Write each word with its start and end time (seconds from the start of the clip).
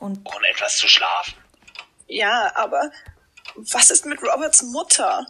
Und 0.00 0.26
ohne 0.26 0.48
etwas 0.48 0.76
zu 0.78 0.88
schlafen. 0.88 1.34
Ja, 2.08 2.50
aber 2.56 2.90
was 3.54 3.90
ist 3.90 4.04
mit 4.06 4.20
Roberts 4.22 4.62
Mutter? 4.62 5.26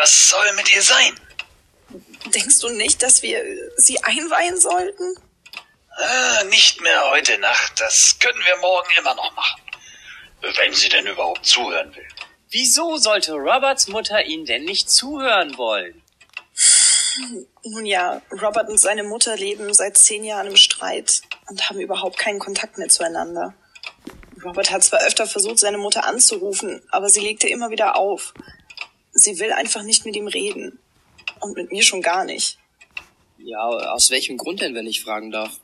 Was 0.00 0.30
soll 0.30 0.52
mit 0.54 0.74
ihr 0.74 0.82
sein? 0.82 1.20
Denkst 2.26 2.60
du 2.60 2.70
nicht, 2.70 3.02
dass 3.02 3.22
wir 3.22 3.44
sie 3.76 4.02
einweihen 4.02 4.58
sollten? 4.58 5.14
Äh, 5.98 6.44
nicht 6.44 6.80
mehr 6.80 7.10
heute 7.10 7.36
Nacht. 7.38 7.80
Das 7.80 8.18
können 8.18 8.42
wir 8.44 8.56
morgen 8.58 8.88
immer 8.98 9.14
noch 9.14 9.34
machen. 9.34 9.62
Wenn 10.40 10.72
sie 10.72 10.88
denn 10.88 11.06
überhaupt 11.06 11.44
zuhören 11.44 11.94
will. 11.94 12.08
Wieso 12.50 12.96
sollte 12.96 13.32
Roberts 13.32 13.88
Mutter 13.88 14.24
ihn 14.24 14.44
denn 14.44 14.64
nicht 14.64 14.90
zuhören 14.90 15.56
wollen? 15.58 16.02
Nun 17.64 17.86
ja, 17.86 18.22
Robert 18.30 18.68
und 18.68 18.78
seine 18.78 19.04
Mutter 19.04 19.36
leben 19.36 19.72
seit 19.74 19.98
zehn 19.98 20.24
Jahren 20.24 20.48
im 20.48 20.56
Streit 20.56 21.22
und 21.48 21.68
haben 21.68 21.80
überhaupt 21.80 22.18
keinen 22.18 22.38
Kontakt 22.38 22.78
mehr 22.78 22.88
zueinander. 22.88 23.54
Robert 24.44 24.70
hat 24.70 24.82
zwar 24.82 25.00
öfter 25.06 25.26
versucht, 25.26 25.58
seine 25.58 25.78
Mutter 25.78 26.04
anzurufen, 26.04 26.82
aber 26.90 27.08
sie 27.08 27.20
legte 27.20 27.48
immer 27.48 27.70
wieder 27.70 27.96
auf. 27.96 28.34
Sie 29.12 29.38
will 29.38 29.52
einfach 29.52 29.82
nicht 29.82 30.04
mit 30.04 30.16
ihm 30.16 30.26
reden. 30.26 30.78
Und 31.40 31.56
mit 31.56 31.70
mir 31.70 31.82
schon 31.82 32.02
gar 32.02 32.24
nicht. 32.24 32.58
Ja, 33.38 33.60
aus 33.60 34.10
welchem 34.10 34.36
Grund 34.36 34.60
denn, 34.60 34.74
wenn 34.74 34.86
ich 34.86 35.02
fragen 35.02 35.30
darf? 35.30 35.60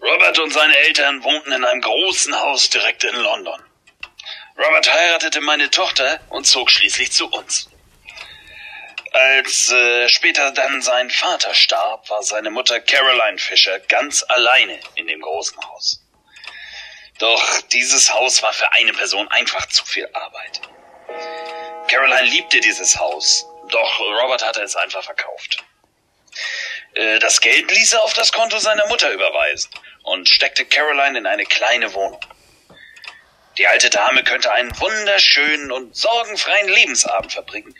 Robert 0.00 0.38
und 0.38 0.52
seine 0.52 0.76
Eltern 0.76 1.22
wohnten 1.24 1.52
in 1.52 1.64
einem 1.64 1.80
großen 1.80 2.38
Haus 2.38 2.68
direkt 2.68 3.04
in 3.04 3.16
London. 3.16 3.60
Robert 4.58 4.92
heiratete 4.92 5.40
meine 5.40 5.70
Tochter 5.70 6.20
und 6.28 6.46
zog 6.46 6.70
schließlich 6.70 7.10
zu 7.12 7.28
uns. 7.28 7.68
Als 9.12 9.70
äh, 9.70 10.08
später 10.08 10.52
dann 10.52 10.80
sein 10.80 11.10
Vater 11.10 11.52
starb, 11.52 12.08
war 12.08 12.22
seine 12.22 12.50
Mutter 12.50 12.80
Caroline 12.80 13.38
Fisher 13.38 13.78
ganz 13.80 14.24
alleine 14.26 14.80
in 14.94 15.06
dem 15.06 15.20
großen 15.20 15.58
Haus. 15.62 16.00
Doch 17.18 17.60
dieses 17.72 18.12
Haus 18.12 18.42
war 18.42 18.54
für 18.54 18.72
eine 18.72 18.92
Person 18.94 19.28
einfach 19.28 19.66
zu 19.66 19.84
viel 19.84 20.08
Arbeit. 20.14 20.62
Caroline 21.88 22.30
liebte 22.30 22.60
dieses 22.60 22.98
Haus, 22.98 23.46
doch 23.68 24.00
Robert 24.00 24.44
hatte 24.44 24.62
es 24.62 24.76
einfach 24.76 25.04
verkauft. 25.04 25.62
Äh, 26.94 27.18
das 27.18 27.40
Geld 27.42 27.70
ließ 27.70 27.92
er 27.92 28.02
auf 28.04 28.14
das 28.14 28.32
Konto 28.32 28.58
seiner 28.58 28.86
Mutter 28.86 29.10
überweisen 29.12 29.70
und 30.04 30.28
steckte 30.28 30.64
Caroline 30.64 31.18
in 31.18 31.26
eine 31.26 31.44
kleine 31.44 31.92
Wohnung. 31.92 32.20
Die 33.58 33.66
alte 33.66 33.90
Dame 33.90 34.24
könnte 34.24 34.50
einen 34.50 34.78
wunderschönen 34.80 35.70
und 35.70 35.94
sorgenfreien 35.94 36.68
Lebensabend 36.68 37.32
verbringen, 37.32 37.74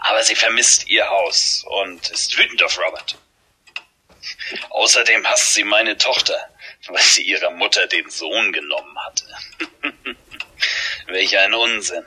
aber 0.00 0.22
sie 0.22 0.34
vermisst 0.34 0.88
ihr 0.88 1.08
Haus 1.08 1.64
und 1.66 2.08
ist 2.10 2.36
wütend 2.36 2.62
auf 2.62 2.78
Robert. 2.78 3.16
Außerdem 4.70 5.26
hasst 5.26 5.54
sie 5.54 5.64
meine 5.64 5.96
Tochter, 5.96 6.36
weil 6.88 7.02
sie 7.02 7.22
ihrer 7.22 7.50
Mutter 7.50 7.86
den 7.86 8.08
Sohn 8.10 8.52
genommen 8.52 8.96
hatte. 9.06 9.24
Welch 11.06 11.36
ein 11.38 11.54
Unsinn. 11.54 12.04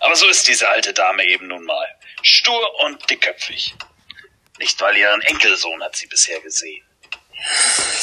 Aber 0.00 0.16
so 0.16 0.26
ist 0.28 0.46
diese 0.48 0.68
alte 0.68 0.92
Dame 0.92 1.24
eben 1.24 1.48
nun 1.48 1.64
mal. 1.64 1.86
Stur 2.22 2.80
und 2.84 3.08
dickköpfig. 3.08 3.74
Nicht 4.58 4.80
weil 4.80 4.96
ihren 4.96 5.20
Enkelsohn 5.22 5.82
hat 5.82 5.96
sie 5.96 6.06
bisher 6.06 6.40
gesehen. 6.40 6.84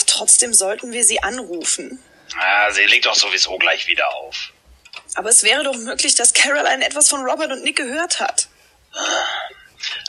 Trotzdem 0.06 0.54
sollten 0.54 0.92
wir 0.92 1.04
sie 1.04 1.22
anrufen. 1.22 2.04
Ah, 2.38 2.72
sie 2.72 2.86
legt 2.86 3.06
doch 3.06 3.16
sowieso 3.16 3.58
gleich 3.58 3.88
wieder 3.88 4.14
auf. 4.16 4.52
Aber 5.16 5.30
es 5.30 5.44
wäre 5.44 5.64
doch 5.64 5.76
möglich, 5.76 6.16
dass 6.16 6.34
Caroline 6.34 6.86
etwas 6.86 7.10
von 7.10 7.24
Robert 7.24 7.52
und 7.52 7.64
Nick 7.64 7.78
gehört 7.78 8.20
hat. 8.20 8.48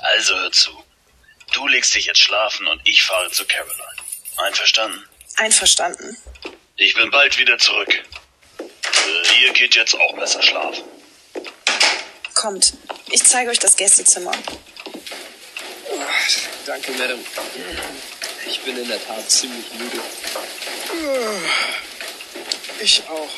Also 0.02 0.34
hör 0.34 0.52
zu. 0.52 0.84
Du 1.52 1.66
legst 1.68 1.94
dich 1.94 2.06
jetzt 2.06 2.20
schlafen 2.20 2.66
und 2.66 2.80
ich 2.84 3.02
fahre 3.02 3.30
zu 3.30 3.44
Caroline. 3.46 3.84
Einverstanden? 4.36 5.04
Einverstanden. 5.36 6.16
Ich 6.77 6.94
bin 6.94 7.10
bald 7.10 7.38
wieder 7.38 7.56
zurück. 7.58 8.02
Äh, 8.58 9.44
ihr 9.44 9.52
geht 9.52 9.74
jetzt 9.74 9.94
auch 9.94 10.14
besser 10.16 10.42
schlafen. 10.42 10.84
Kommt, 12.34 12.74
ich 13.11 13.22
zeige 13.24 13.50
euch 13.50 13.58
das 13.58 13.77
Gästezimmer. 13.77 14.33
Danke, 16.66 16.92
Madame. 16.92 17.22
Ich 18.46 18.61
bin 18.61 18.77
in 18.77 18.89
der 18.89 19.05
Tat 19.06 19.30
ziemlich 19.30 19.66
müde. 19.74 20.01
Ich 22.80 23.02
auch. 23.08 23.30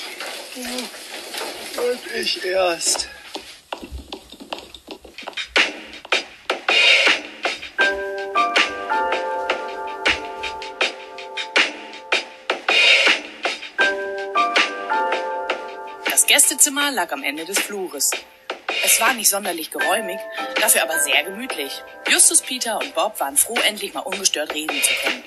Und 1.83 2.13
ich 2.15 2.45
erst. 2.45 3.09
Gästezimmer 16.49 16.93
lag 16.93 17.11
am 17.11 17.25
Ende 17.25 17.45
des 17.45 17.59
Flures. 17.59 18.13
Es 18.85 19.01
war 19.01 19.13
nicht 19.15 19.29
sonderlich 19.29 19.73
geräumig, 19.73 20.21
dafür 20.61 20.85
aber 20.85 21.01
sehr 21.01 21.25
gemütlich. 21.25 21.83
Justus, 22.09 22.41
Peter 22.41 22.79
und 22.79 22.95
Bob 22.95 23.19
waren 23.19 23.37
froh, 23.37 23.59
endlich 23.67 23.93
mal 23.95 24.03
ungestört 24.03 24.55
reden 24.55 24.81
zu 24.81 24.95
können. 25.03 25.25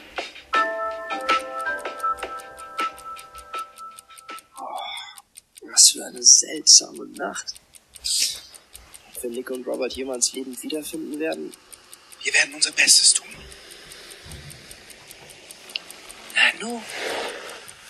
Was 5.70 5.90
für 5.90 6.06
eine 6.06 6.24
seltsame 6.24 7.06
Nacht. 7.08 7.48
Ob 9.14 9.24
wir 9.24 9.30
Nick 9.30 9.50
und 9.50 9.68
Robert 9.68 9.92
jemals 9.92 10.32
lebend 10.32 10.64
wiederfinden 10.64 11.20
werden? 11.20 11.52
Wir 12.24 12.34
werden 12.34 12.54
unser 12.54 12.72
Bestes 12.72 13.14
tun. 13.14 13.28
Nanu, 16.34 16.82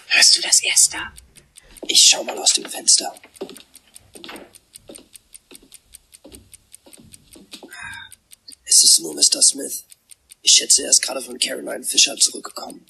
hörst 0.07 0.35
du 0.35 0.41
das 0.41 0.63
erst 0.63 0.95
da? 0.95 1.13
Ich 1.91 2.07
schau 2.07 2.23
mal 2.23 2.37
aus 2.37 2.53
dem 2.53 2.69
Fenster. 2.69 3.19
Es 8.63 8.83
ist 8.83 8.99
nur 8.99 9.15
Mr. 9.15 9.41
Smith. 9.41 9.85
Ich 10.43 10.51
schätze, 10.51 10.83
er 10.83 10.91
ist 10.91 11.01
gerade 11.01 11.19
von 11.19 11.39
Caroline 11.39 11.83
Fisher 11.83 12.15
zurückgekommen. 12.15 12.85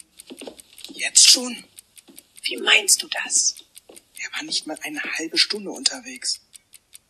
Jetzt 0.89 1.29
schon? 1.29 1.63
Wie 2.43 2.57
meinst 2.57 3.01
du 3.01 3.07
das? 3.07 3.55
Er 3.88 4.33
war 4.33 4.43
nicht 4.43 4.67
mal 4.67 4.77
eine 4.81 5.01
halbe 5.01 5.38
Stunde 5.38 5.71
unterwegs. 5.71 6.41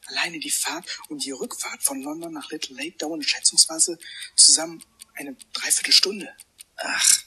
Alleine 0.05 0.37
die 0.37 0.51
Fahrt 0.51 0.85
und 1.09 1.25
die 1.25 1.31
Rückfahrt 1.31 1.81
von 1.81 2.03
London 2.03 2.33
nach 2.33 2.51
Little 2.51 2.75
Lake 2.75 2.97
dauern 2.97 3.23
schätzungsweise 3.23 3.97
zusammen 4.35 4.83
eine 5.15 5.35
Dreiviertelstunde. 5.53 6.31
Ach, 6.75 7.23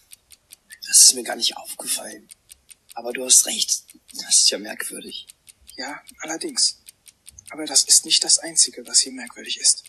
das 0.87 1.03
ist 1.03 1.15
mir 1.15 1.25
gar 1.25 1.37
nicht 1.37 1.57
aufgefallen. 1.57 2.29
Aber 2.95 3.13
du 3.13 3.25
hast 3.25 3.47
recht. 3.47 3.85
Das 4.13 4.37
ist 4.37 4.51
ja 4.51 4.59
merkwürdig. 4.59 5.27
Ja, 5.77 6.03
allerdings. 6.21 6.83
Aber 7.51 7.65
das 7.65 7.85
ist 7.85 8.05
nicht 8.05 8.25
das 8.25 8.39
Einzige, 8.39 8.87
was 8.87 9.01
hier 9.01 9.13
merkwürdig 9.13 9.59
ist. 9.59 9.85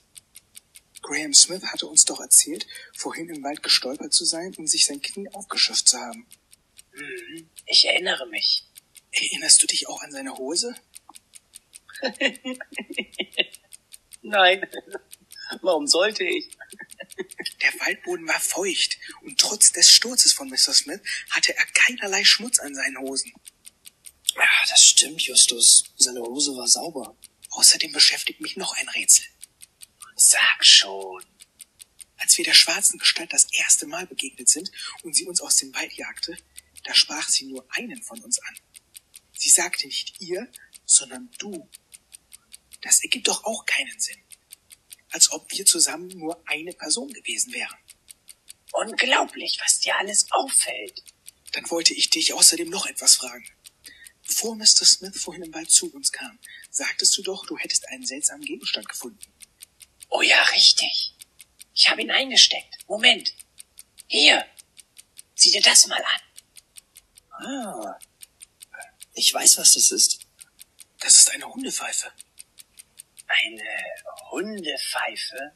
Graham 1.02 1.34
Smith 1.34 1.64
hatte 1.66 1.88
uns 1.88 2.06
doch 2.06 2.22
erzählt, 2.22 2.66
vorhin 2.96 3.30
im 3.30 3.44
Wald 3.44 3.62
gestolpert 3.62 4.14
zu 4.14 4.26
sein 4.26 4.56
und 4.56 4.68
sich 4.68 4.86
sein 4.86 5.02
Knie 5.02 5.30
aufgeschürft 5.34 5.88
zu 5.88 6.00
haben. 6.00 6.26
Hm, 6.94 7.50
ich 7.66 7.86
erinnere 7.86 8.26
mich. 8.28 8.64
Erinnerst 9.12 9.62
du 9.62 9.68
dich 9.68 9.88
auch 9.88 10.02
an 10.02 10.12
seine 10.12 10.38
Hose? 10.38 10.74
Nein. 14.22 14.66
Warum 15.62 15.88
sollte 15.88 16.24
ich? 16.24 16.50
Der 17.62 17.74
Waldboden 17.80 18.28
war 18.28 18.40
feucht 18.40 18.98
und 19.22 19.40
trotz 19.40 19.72
des 19.72 19.92
Sturzes 19.92 20.34
von 20.34 20.50
Mr. 20.50 20.74
Smith 20.74 21.02
hatte 21.30 21.56
er 21.56 21.66
keinerlei 21.66 22.24
Schmutz 22.24 22.60
an 22.60 22.76
seinen 22.76 22.98
Hosen. 23.00 23.34
Ja, 24.36 24.50
das 24.70 24.84
stimmt, 24.84 25.22
Justus. 25.22 25.84
Seine 25.98 26.22
Hose 26.22 26.56
war 26.56 26.68
sauber. 26.68 27.16
Außerdem 27.52 27.92
beschäftigt 27.92 28.42
mich 28.42 28.58
noch 28.58 28.76
ein 28.78 28.90
Rätsel. 28.90 29.26
Sag 30.16 30.66
schon. 30.66 31.24
Als 32.18 32.38
wir 32.38 32.46
der 32.46 32.54
schwarzen 32.54 32.98
Gestalt 33.00 33.34
das 33.34 33.48
erste 33.52 33.86
Mal 33.86 34.08
begegnet 34.08 34.50
sind 34.50 34.72
und 35.04 35.16
sie 35.16 35.26
uns 35.26 35.42
aus 35.42 35.58
dem 35.58 35.74
Wald 35.76 35.94
jagte, 35.94 36.38
da 36.84 36.94
sprach 36.96 37.28
sie 37.30 37.46
nur 37.46 37.66
einen 37.70 38.02
von 38.02 38.20
uns 38.22 38.40
an. 38.40 38.58
Sie 39.34 39.50
sagte 39.50 39.88
nicht 39.88 40.22
ihr, 40.22 40.50
sondern 40.86 41.30
du. 41.38 41.70
Das 42.82 43.04
ergibt 43.04 43.28
doch 43.28 43.44
auch 43.44 43.66
keinen 43.66 44.00
Sinn. 44.00 44.22
Als 45.14 45.32
ob 45.32 45.50
wir 45.52 45.66
zusammen 45.66 46.08
nur 46.10 46.44
eine 46.48 46.74
Person 46.74 47.14
gewesen 47.14 47.54
wären. 47.54 47.78
Unglaublich, 48.72 49.60
was 49.62 49.80
dir 49.80 49.96
alles 49.98 50.26
auffällt. 50.32 51.04
Dann 51.52 51.70
wollte 51.70 51.94
ich 51.94 52.10
dich 52.10 52.34
außerdem 52.34 52.70
noch 52.70 52.88
etwas 52.88 53.16
fragen. 53.16 53.48
Bevor 54.28 54.56
Mr. 54.56 54.86
Smith 54.86 55.22
vorhin 55.22 55.44
im 55.44 55.54
Wald 55.54 55.70
zu 55.70 55.94
uns 55.94 56.12
kam, 56.12 56.40
sagtest 56.72 57.16
du 57.16 57.22
doch, 57.22 57.46
du 57.46 57.58
hättest 57.58 57.88
einen 57.90 58.06
seltsamen 58.06 58.44
Gegenstand 58.44 58.90
gefunden. 58.90 59.20
Oh 60.10 60.24
ja, 60.24 60.42
richtig. 60.46 61.14
Ich 61.76 61.90
habe 61.90 62.02
ihn 62.02 62.10
eingesteckt. 62.12 62.78
Moment. 62.88 63.36
Hier. 64.08 64.44
Sieh 65.36 65.52
dir 65.52 65.62
das 65.62 65.86
mal 65.86 66.04
an. 66.04 67.46
Ah. 67.46 68.00
Ich 69.14 69.32
weiß, 69.32 69.58
was 69.60 69.74
das 69.74 69.92
ist. 69.92 70.22
Das 71.00 71.18
ist 71.18 71.30
eine 71.32 71.46
Hundepfeife. 71.46 72.12
Eine 73.42 73.64
Hundepfeife? 74.32 75.54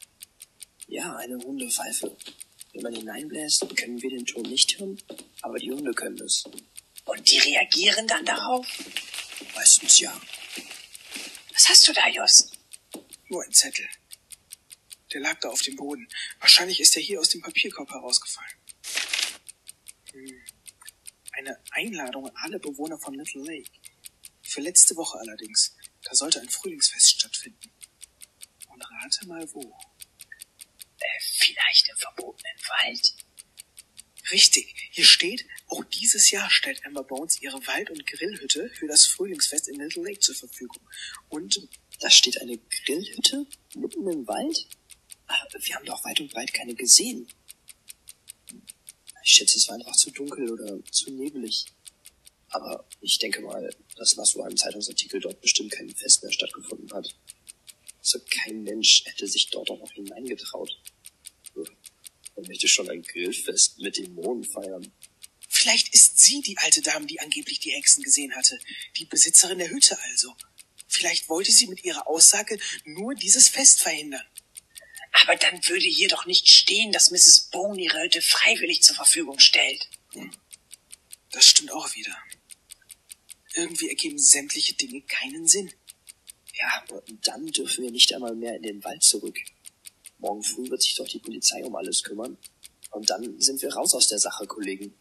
Ja, 0.88 1.16
eine 1.16 1.38
Hundepfeife. 1.38 2.16
Wenn 2.72 2.82
man 2.82 2.94
hineinbläst, 2.94 3.76
können 3.76 4.00
wir 4.02 4.10
den 4.10 4.26
Ton 4.26 4.42
nicht 4.42 4.78
hören, 4.78 5.00
aber 5.42 5.58
die 5.58 5.70
Hunde 5.70 5.92
können 5.92 6.20
es. 6.20 6.44
Und 7.04 7.30
die 7.30 7.38
reagieren 7.38 8.06
dann 8.06 8.24
darauf? 8.24 8.66
Meistens 9.54 10.00
ja. 10.00 10.20
Was 11.52 11.68
hast 11.68 11.88
du 11.88 11.92
da, 11.92 12.08
Just? 12.08 12.58
Nur 13.28 13.44
ein 13.44 13.52
Zettel. 13.52 13.88
Der 15.12 15.20
lag 15.20 15.38
da 15.40 15.48
auf 15.48 15.62
dem 15.62 15.76
Boden. 15.76 16.08
Wahrscheinlich 16.40 16.80
ist 16.80 16.96
er 16.96 17.02
hier 17.02 17.20
aus 17.20 17.30
dem 17.30 17.40
Papierkorb 17.40 17.90
herausgefallen. 17.90 18.58
Hm. 20.12 20.42
Eine 21.32 21.58
Einladung 21.70 22.26
an 22.26 22.36
alle 22.36 22.58
Bewohner 22.58 22.98
von 22.98 23.14
Little 23.14 23.42
Lake. 23.42 23.70
Für 24.42 24.60
letzte 24.60 24.96
Woche 24.96 25.18
allerdings. 25.18 25.74
Da 26.04 26.14
sollte 26.14 26.40
ein 26.40 26.48
Frühlingsfest 26.48 27.10
stattfinden. 27.10 27.70
Und 28.68 28.82
rate 28.82 29.26
mal 29.26 29.46
wo. 29.52 29.60
Äh, 29.60 31.20
vielleicht 31.20 31.88
im 31.88 31.96
verbotenen 31.96 32.58
Wald? 32.68 33.14
Richtig. 34.30 34.74
Hier 34.90 35.04
steht, 35.04 35.46
auch 35.68 35.84
dieses 35.84 36.30
Jahr 36.30 36.50
stellt 36.50 36.84
Amber 36.84 37.04
Bones 37.04 37.40
ihre 37.40 37.66
Wald- 37.66 37.90
und 37.90 38.06
Grillhütte 38.06 38.70
für 38.70 38.86
das 38.86 39.06
Frühlingsfest 39.06 39.68
in 39.68 39.76
Little 39.80 40.02
Lake 40.04 40.20
zur 40.20 40.34
Verfügung. 40.34 40.80
Und 41.28 41.68
Da 42.00 42.10
steht 42.10 42.40
eine 42.40 42.56
Grillhütte 42.58 43.46
mitten 43.74 44.08
im 44.08 44.26
Wald? 44.26 44.68
Aber 45.26 45.64
wir 45.64 45.74
haben 45.74 45.84
doch 45.84 46.04
weit 46.04 46.20
und 46.20 46.30
breit 46.30 46.54
keine 46.54 46.74
gesehen. 46.74 47.26
Ich 49.24 49.32
schätze, 49.32 49.58
es 49.58 49.68
war 49.68 49.74
einfach 49.74 49.96
zu 49.96 50.10
dunkel 50.10 50.50
oder 50.50 50.82
zu 50.90 51.10
nebelig. 51.10 51.66
Aber 52.50 52.86
ich 53.00 53.18
denke 53.18 53.40
mal, 53.40 53.70
dass 53.96 54.16
nach 54.16 54.24
so 54.24 54.42
einem 54.42 54.56
Zeitungsartikel 54.56 55.20
dort 55.20 55.40
bestimmt 55.40 55.72
kein 55.72 55.90
Fest 55.90 56.22
mehr 56.22 56.32
stattgefunden 56.32 56.90
hat. 56.92 57.14
Also 57.98 58.20
kein 58.30 58.62
Mensch 58.62 59.04
hätte 59.04 59.26
sich 59.26 59.50
dort 59.50 59.70
auch 59.70 59.78
noch 59.78 59.92
hineingetraut. 59.92 60.70
Man 61.54 62.46
möchte 62.46 62.68
schon 62.68 62.88
ein 62.88 63.02
Grillfest 63.02 63.78
mit 63.80 63.96
Dämonen 63.96 64.44
feiern. 64.44 64.92
vielleicht 65.48 65.92
ist 65.92 66.18
sie 66.18 66.40
die 66.40 66.56
alte 66.58 66.80
Dame, 66.82 67.06
die 67.06 67.20
angeblich 67.20 67.58
die 67.58 67.72
Hexen 67.72 68.02
gesehen 68.02 68.34
hatte. 68.34 68.58
Die 68.96 69.04
Besitzerin 69.04 69.58
der 69.58 69.70
Hütte 69.70 69.98
also. 70.10 70.34
Vielleicht 70.86 71.28
wollte 71.28 71.52
sie 71.52 71.66
mit 71.66 71.84
ihrer 71.84 72.06
Aussage 72.06 72.58
nur 72.84 73.14
dieses 73.14 73.48
Fest 73.48 73.82
verhindern. 73.82 74.24
Aber 75.12 75.36
dann 75.36 75.60
würde 75.66 75.86
hier 75.86 76.08
doch 76.08 76.26
nicht 76.26 76.48
stehen, 76.48 76.92
dass 76.92 77.10
Mrs. 77.10 77.50
Bone 77.50 77.80
ihre 77.80 78.02
Hütte 78.02 78.22
freiwillig 78.22 78.82
zur 78.82 78.94
Verfügung 78.94 79.38
stellt. 79.38 79.88
Das 81.32 81.44
stimmt 81.44 81.72
auch 81.72 81.94
wieder. 81.94 82.16
Irgendwie 83.58 83.88
ergeben 83.88 84.18
sämtliche 84.18 84.74
Dinge 84.74 85.02
keinen 85.02 85.48
Sinn. 85.48 85.72
Ja, 86.54 86.84
und 86.88 87.26
dann 87.26 87.44
dürfen 87.48 87.82
wir 87.82 87.90
nicht 87.90 88.14
einmal 88.14 88.36
mehr 88.36 88.54
in 88.54 88.62
den 88.62 88.84
Wald 88.84 89.02
zurück. 89.02 89.36
Morgen 90.18 90.44
früh 90.44 90.70
wird 90.70 90.80
sich 90.80 90.94
doch 90.94 91.08
die 91.08 91.18
Polizei 91.18 91.64
um 91.64 91.74
alles 91.74 92.04
kümmern. 92.04 92.38
Und 92.92 93.10
dann 93.10 93.40
sind 93.40 93.60
wir 93.60 93.74
raus 93.74 93.94
aus 93.94 94.06
der 94.06 94.20
Sache, 94.20 94.46
Kollegen. 94.46 94.94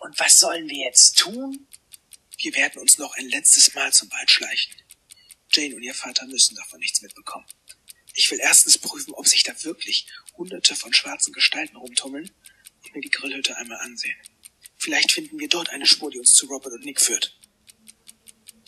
Und 0.00 0.18
was 0.18 0.40
sollen 0.40 0.68
wir 0.68 0.86
jetzt 0.86 1.18
tun? 1.18 1.68
Wir 2.38 2.52
werden 2.56 2.80
uns 2.80 2.98
noch 2.98 3.14
ein 3.14 3.28
letztes 3.28 3.74
Mal 3.74 3.92
zum 3.92 4.10
Wald 4.10 4.30
schleichen. 4.30 4.74
Jane 5.52 5.76
und 5.76 5.82
ihr 5.84 5.94
Vater 5.94 6.26
müssen 6.26 6.56
davon 6.56 6.80
nichts 6.80 7.02
mitbekommen. 7.02 7.46
Ich 8.14 8.28
will 8.32 8.40
erstens 8.40 8.76
prüfen, 8.78 9.14
ob 9.14 9.28
sich 9.28 9.44
da 9.44 9.52
wirklich 9.62 10.08
hunderte 10.36 10.74
von 10.74 10.92
schwarzen 10.92 11.32
Gestalten 11.32 11.76
rumtummeln 11.76 12.28
und 12.82 12.94
mir 12.94 13.02
die 13.02 13.10
Grillhütte 13.10 13.56
einmal 13.56 13.78
ansehen. 13.78 14.16
Vielleicht 14.78 15.12
finden 15.12 15.38
wir 15.38 15.48
dort 15.48 15.68
eine 15.70 15.86
Spur, 15.86 16.10
die 16.10 16.18
uns 16.18 16.32
zu 16.32 16.46
Robert 16.46 16.72
und 16.72 16.84
Nick 16.84 17.00
führt. 17.00 17.36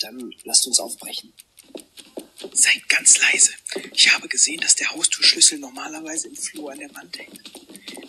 Dann 0.03 0.35
lasst 0.45 0.67
uns 0.67 0.81
aufbrechen. 0.81 1.33
Seid 2.53 2.89
ganz 2.89 3.21
leise. 3.21 3.53
Ich 3.95 4.13
habe 4.13 4.29
gesehen, 4.29 4.61
dass 4.61 4.75
der 4.75 4.91
Haustürschlüssel 4.91 5.59
normalerweise 5.59 6.29
im 6.29 6.37
Flur 6.37 6.73
an 6.73 6.81
der 6.81 6.93
Wand 6.95 7.17
hängt. 7.17 7.41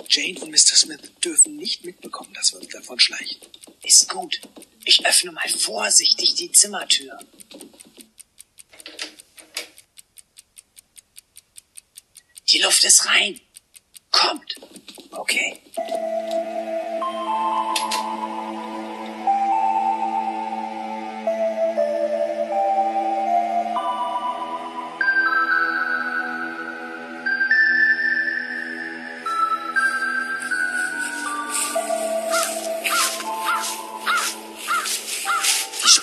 Jane 0.09 0.39
und 0.39 0.49
Mr. 0.49 0.75
Smith 0.75 1.11
dürfen 1.23 1.55
nicht 1.55 1.85
mitbekommen, 1.85 2.33
dass 2.33 2.51
wir 2.51 2.59
uns 2.59 2.69
davon 2.69 2.99
schleichen. 2.99 3.37
Ist 3.83 4.09
gut. 4.09 4.41
Ich 4.85 5.05
öffne 5.05 5.31
mal 5.31 5.47
vorsichtig 5.49 6.35
die 6.35 6.51
Zimmertür. 6.51 7.19
Die 12.49 12.59
Luft 12.59 12.83
ist 12.83 13.05
rein. 13.05 13.39
Kommt. 14.11 14.55
Okay. 15.11 15.59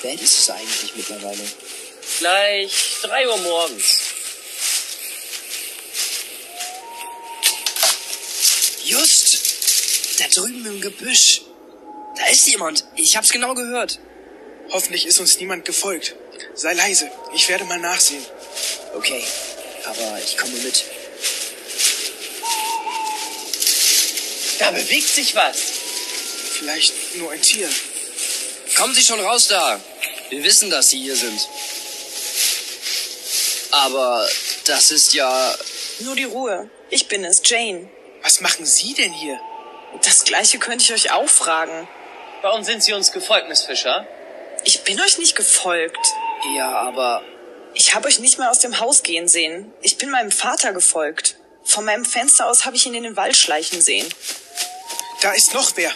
Spät 0.00 0.20
ist 0.22 0.38
es 0.38 0.50
eigentlich 0.50 0.96
mittlerweile? 0.96 1.42
Gleich 2.18 2.72
drei 3.02 3.28
Uhr 3.28 3.36
morgens. 3.38 4.00
Just! 8.84 9.38
Da 10.18 10.24
drüben 10.28 10.64
im 10.64 10.80
Gebüsch. 10.80 11.42
Da 12.16 12.26
ist 12.28 12.48
jemand. 12.48 12.86
Ich 12.96 13.16
hab's 13.16 13.28
genau 13.28 13.54
gehört. 13.54 13.98
Hoffentlich 14.72 15.06
ist 15.06 15.20
uns 15.20 15.38
niemand 15.38 15.66
gefolgt. 15.66 16.14
Sei 16.54 16.72
leise. 16.72 17.10
Ich 17.34 17.48
werde 17.50 17.64
mal 17.64 17.78
nachsehen. 17.78 18.24
Okay, 18.94 19.22
aber 19.84 20.18
ich 20.24 20.36
komme 20.38 20.56
mit. 20.58 20.84
Da 24.58 24.70
bewegt 24.70 25.08
sich 25.08 25.34
was. 25.34 25.56
Vielleicht 26.58 27.16
nur 27.16 27.30
ein 27.32 27.42
Tier. 27.42 27.68
Kommen 28.76 28.94
Sie 28.94 29.02
schon 29.02 29.20
raus 29.20 29.46
da. 29.48 29.80
Wir 30.30 30.44
wissen, 30.44 30.70
dass 30.70 30.90
Sie 30.90 31.02
hier 31.02 31.16
sind. 31.16 31.48
Aber 33.72 34.28
das 34.64 34.90
ist 34.90 35.12
ja... 35.12 35.54
Nur 36.00 36.14
die 36.14 36.24
Ruhe. 36.24 36.70
Ich 36.88 37.08
bin 37.08 37.24
es, 37.24 37.42
Jane. 37.44 37.88
Was 38.22 38.40
machen 38.40 38.64
Sie 38.64 38.94
denn 38.94 39.12
hier? 39.12 39.40
Das 40.04 40.24
gleiche 40.24 40.58
könnte 40.58 40.84
ich 40.84 40.92
euch 40.92 41.12
auch 41.12 41.28
fragen. 41.28 41.88
Warum 42.42 42.64
sind 42.64 42.82
Sie 42.82 42.92
uns 42.92 43.12
gefolgt, 43.12 43.48
Miss 43.48 43.62
Fisher? 43.62 44.06
Ich 44.64 44.82
bin 44.82 45.00
euch 45.00 45.18
nicht 45.18 45.34
gefolgt. 45.34 46.06
Ja, 46.56 46.70
aber... 46.76 47.22
Ich 47.74 47.94
habe 47.94 48.08
euch 48.08 48.18
nicht 48.18 48.38
mal 48.38 48.50
aus 48.50 48.60
dem 48.60 48.80
Haus 48.80 49.02
gehen 49.02 49.28
sehen. 49.28 49.72
Ich 49.82 49.98
bin 49.98 50.10
meinem 50.10 50.30
Vater 50.30 50.72
gefolgt. 50.72 51.36
Von 51.64 51.84
meinem 51.84 52.04
Fenster 52.04 52.46
aus 52.46 52.64
habe 52.64 52.76
ich 52.76 52.86
ihn 52.86 52.94
in 52.94 53.02
den 53.02 53.16
Wald 53.16 53.36
schleichen 53.36 53.80
sehen. 53.80 54.08
Da 55.22 55.32
ist 55.32 55.54
noch 55.54 55.72
wer. 55.76 55.92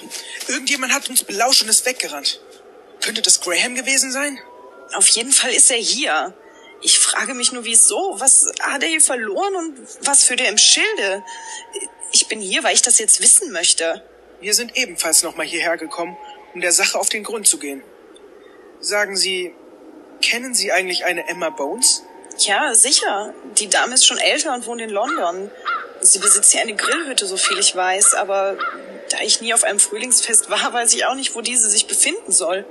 Irgendjemand 0.48 0.92
hat 0.92 1.08
uns 1.08 1.24
belauscht 1.24 1.62
und 1.62 1.68
ist 1.68 1.86
weggerannt. 1.86 2.40
Könnte 3.04 3.20
das 3.20 3.42
Graham 3.42 3.74
gewesen 3.74 4.12
sein? 4.12 4.40
Auf 4.94 5.06
jeden 5.08 5.30
Fall 5.30 5.52
ist 5.52 5.70
er 5.70 5.76
hier. 5.76 6.32
Ich 6.80 6.98
frage 6.98 7.34
mich 7.34 7.52
nur, 7.52 7.66
wieso? 7.66 8.14
Was 8.18 8.50
hat 8.60 8.82
er 8.82 8.88
hier 8.88 9.02
verloren 9.02 9.54
und 9.56 9.78
was 10.06 10.24
führt 10.24 10.40
er 10.40 10.48
im 10.48 10.56
Schilde? 10.56 11.22
Ich 12.12 12.28
bin 12.28 12.40
hier, 12.40 12.64
weil 12.64 12.74
ich 12.74 12.80
das 12.80 12.98
jetzt 12.98 13.20
wissen 13.20 13.52
möchte. 13.52 14.02
Wir 14.40 14.54
sind 14.54 14.74
ebenfalls 14.74 15.22
nochmal 15.22 15.44
hierher 15.44 15.76
gekommen, 15.76 16.16
um 16.54 16.62
der 16.62 16.72
Sache 16.72 16.98
auf 16.98 17.10
den 17.10 17.24
Grund 17.24 17.46
zu 17.46 17.58
gehen. 17.58 17.82
Sagen 18.80 19.18
Sie, 19.18 19.54
kennen 20.22 20.54
Sie 20.54 20.72
eigentlich 20.72 21.04
eine 21.04 21.28
Emma 21.28 21.50
Bones? 21.50 22.04
Ja, 22.38 22.74
sicher. 22.74 23.34
Die 23.58 23.68
Dame 23.68 23.94
ist 23.94 24.06
schon 24.06 24.18
älter 24.18 24.54
und 24.54 24.66
wohnt 24.66 24.80
in 24.80 24.88
London. 24.88 25.50
Sie 26.00 26.20
besitzt 26.20 26.52
hier 26.52 26.62
eine 26.62 26.74
Grillhütte, 26.74 27.26
so 27.26 27.36
viel 27.36 27.58
ich 27.58 27.76
weiß, 27.76 28.14
aber 28.14 28.56
da 29.10 29.18
ich 29.22 29.42
nie 29.42 29.52
auf 29.52 29.64
einem 29.64 29.78
Frühlingsfest 29.78 30.48
war, 30.48 30.72
weiß 30.72 30.94
ich 30.94 31.04
auch 31.04 31.14
nicht, 31.14 31.34
wo 31.34 31.42
diese 31.42 31.68
sich 31.68 31.86
befinden 31.86 32.32
soll. 32.32 32.64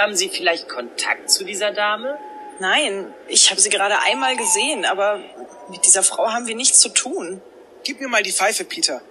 Haben 0.00 0.16
Sie 0.16 0.30
vielleicht 0.30 0.66
Kontakt 0.66 1.30
zu 1.30 1.44
dieser 1.44 1.72
Dame? 1.72 2.18
Nein, 2.58 3.12
ich 3.28 3.50
habe 3.50 3.60
sie 3.60 3.68
gerade 3.68 4.00
einmal 4.00 4.34
gesehen, 4.34 4.86
aber 4.86 5.20
mit 5.68 5.84
dieser 5.84 6.02
Frau 6.02 6.32
haben 6.32 6.46
wir 6.46 6.56
nichts 6.56 6.80
zu 6.80 6.88
tun. 6.88 7.42
Gib 7.84 8.00
mir 8.00 8.08
mal 8.08 8.22
die 8.22 8.32
Pfeife, 8.32 8.64
Peter. 8.64 9.02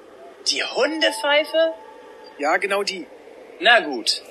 Die 0.47 0.63
Hundepfeife? 0.63 1.75
Ja, 2.39 2.57
genau 2.57 2.81
die. 2.81 3.05
Na 3.59 3.81
gut. 3.81 4.23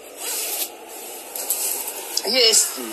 Hier 2.25 2.51
ist 2.51 2.75
sie. 2.75 2.93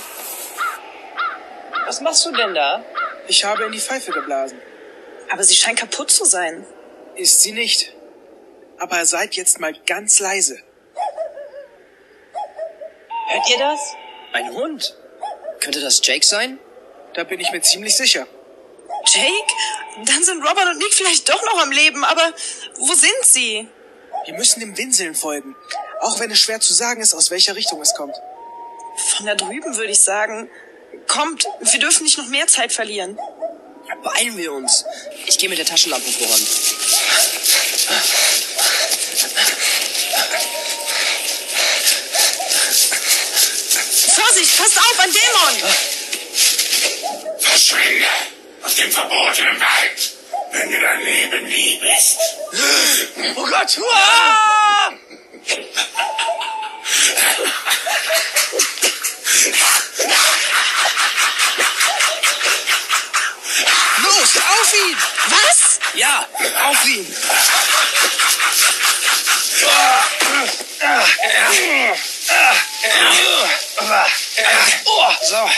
Was 1.87 2.01
machst 2.01 2.23
du 2.27 2.33
denn 2.33 2.53
da? 2.53 2.85
Ich 3.27 3.45
habe 3.45 3.63
in 3.63 3.71
die 3.71 3.79
Pfeife 3.79 4.11
geblasen. 4.11 4.61
Aber 5.31 5.43
sie 5.43 5.55
scheint 5.55 5.79
kaputt 5.79 6.11
zu 6.11 6.25
sein. 6.25 6.67
Ist 7.15 7.41
sie 7.41 7.51
nicht. 7.51 7.95
Aber 8.77 9.03
seid 9.07 9.35
jetzt 9.35 9.59
mal 9.59 9.73
ganz 9.87 10.19
leise. 10.19 10.59
Hört 13.27 13.49
ihr 13.49 13.57
das? 13.57 13.79
Ein 14.33 14.53
Hund? 14.53 14.95
Könnte 15.59 15.81
das 15.81 15.99
Jake 16.03 16.25
sein? 16.25 16.59
Da 17.13 17.23
bin 17.23 17.39
ich 17.39 17.51
mir 17.51 17.61
ziemlich 17.61 17.95
sicher. 17.95 18.27
Jake? 19.05 19.53
Dann 20.05 20.23
sind 20.23 20.43
Robert 20.43 20.67
und 20.67 20.77
Nick 20.77 20.93
vielleicht 20.93 21.29
doch 21.29 21.41
noch 21.43 21.61
am 21.61 21.71
Leben, 21.71 22.03
aber 22.03 22.33
wo 22.77 22.93
sind 22.93 23.23
sie? 23.23 23.67
Wir 24.25 24.33
müssen 24.33 24.59
dem 24.59 24.77
Winseln 24.77 25.15
folgen. 25.15 25.55
Auch 26.01 26.19
wenn 26.19 26.29
es 26.31 26.39
schwer 26.39 26.59
zu 26.59 26.73
sagen 26.73 27.01
ist, 27.01 27.13
aus 27.13 27.31
welcher 27.31 27.55
Richtung 27.55 27.81
es 27.81 27.95
kommt. 27.95 28.15
Von 28.97 29.25
da 29.25 29.35
drüben 29.35 29.75
würde 29.77 29.91
ich 29.91 30.01
sagen. 30.01 30.49
Kommt, 31.07 31.45
wir 31.59 31.79
dürfen 31.79 32.03
nicht 32.03 32.17
noch 32.17 32.27
mehr 32.27 32.47
Zeit 32.47 32.71
verlieren. 32.71 33.17
Beeilen 34.03 34.37
wir 34.37 34.53
uns. 34.53 34.85
Ich 35.27 35.37
gehe 35.37 35.49
mit 35.49 35.57
der 35.57 35.65
Taschenlampe 35.65 36.09
voran. 36.09 36.41
Passt 44.35 44.77
auf, 44.77 44.99
ein 44.99 45.13
Dämon! 45.13 45.73
Verschwinde 47.39 48.05
aus 48.63 48.75
dem 48.75 48.91
verbotenen 48.91 49.57
Wald, 49.61 50.17
wenn 50.51 50.69
dir 50.69 50.81
dein 50.81 51.01
Leben 51.05 51.45
lieb 51.45 51.81
ist. 51.97 52.17
Oh 53.37 53.45
Gott! 53.45 53.77
Uah! 53.77 54.93
Los, 64.03 64.35
auf 64.35 64.73
ihn! 64.73 64.97
Was? 65.29 65.79
Ja, 65.93 66.27
auf 66.65 66.85
ihn! 66.85 67.15
Oh, 74.85 75.11
so. 75.23 75.49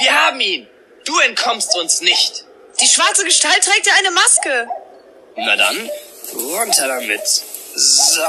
Wir 0.00 0.14
haben 0.14 0.40
ihn. 0.40 0.68
Du 1.04 1.18
entkommst 1.20 1.74
uns 1.76 2.00
nicht. 2.00 2.44
Die 2.80 2.86
schwarze 2.86 3.24
Gestalt 3.24 3.64
trägt 3.64 3.86
ja 3.86 3.94
eine 3.98 4.10
Maske. 4.10 4.68
Na 5.36 5.56
dann, 5.56 5.90
runter 6.34 6.88
damit. 6.88 7.26
So. 7.74 8.22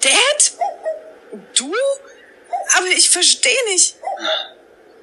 Dad? 0.00 0.52
Du? 1.54 1.74
Aber 2.76 2.86
ich 2.86 3.10
verstehe 3.10 3.64
nicht. 3.66 3.96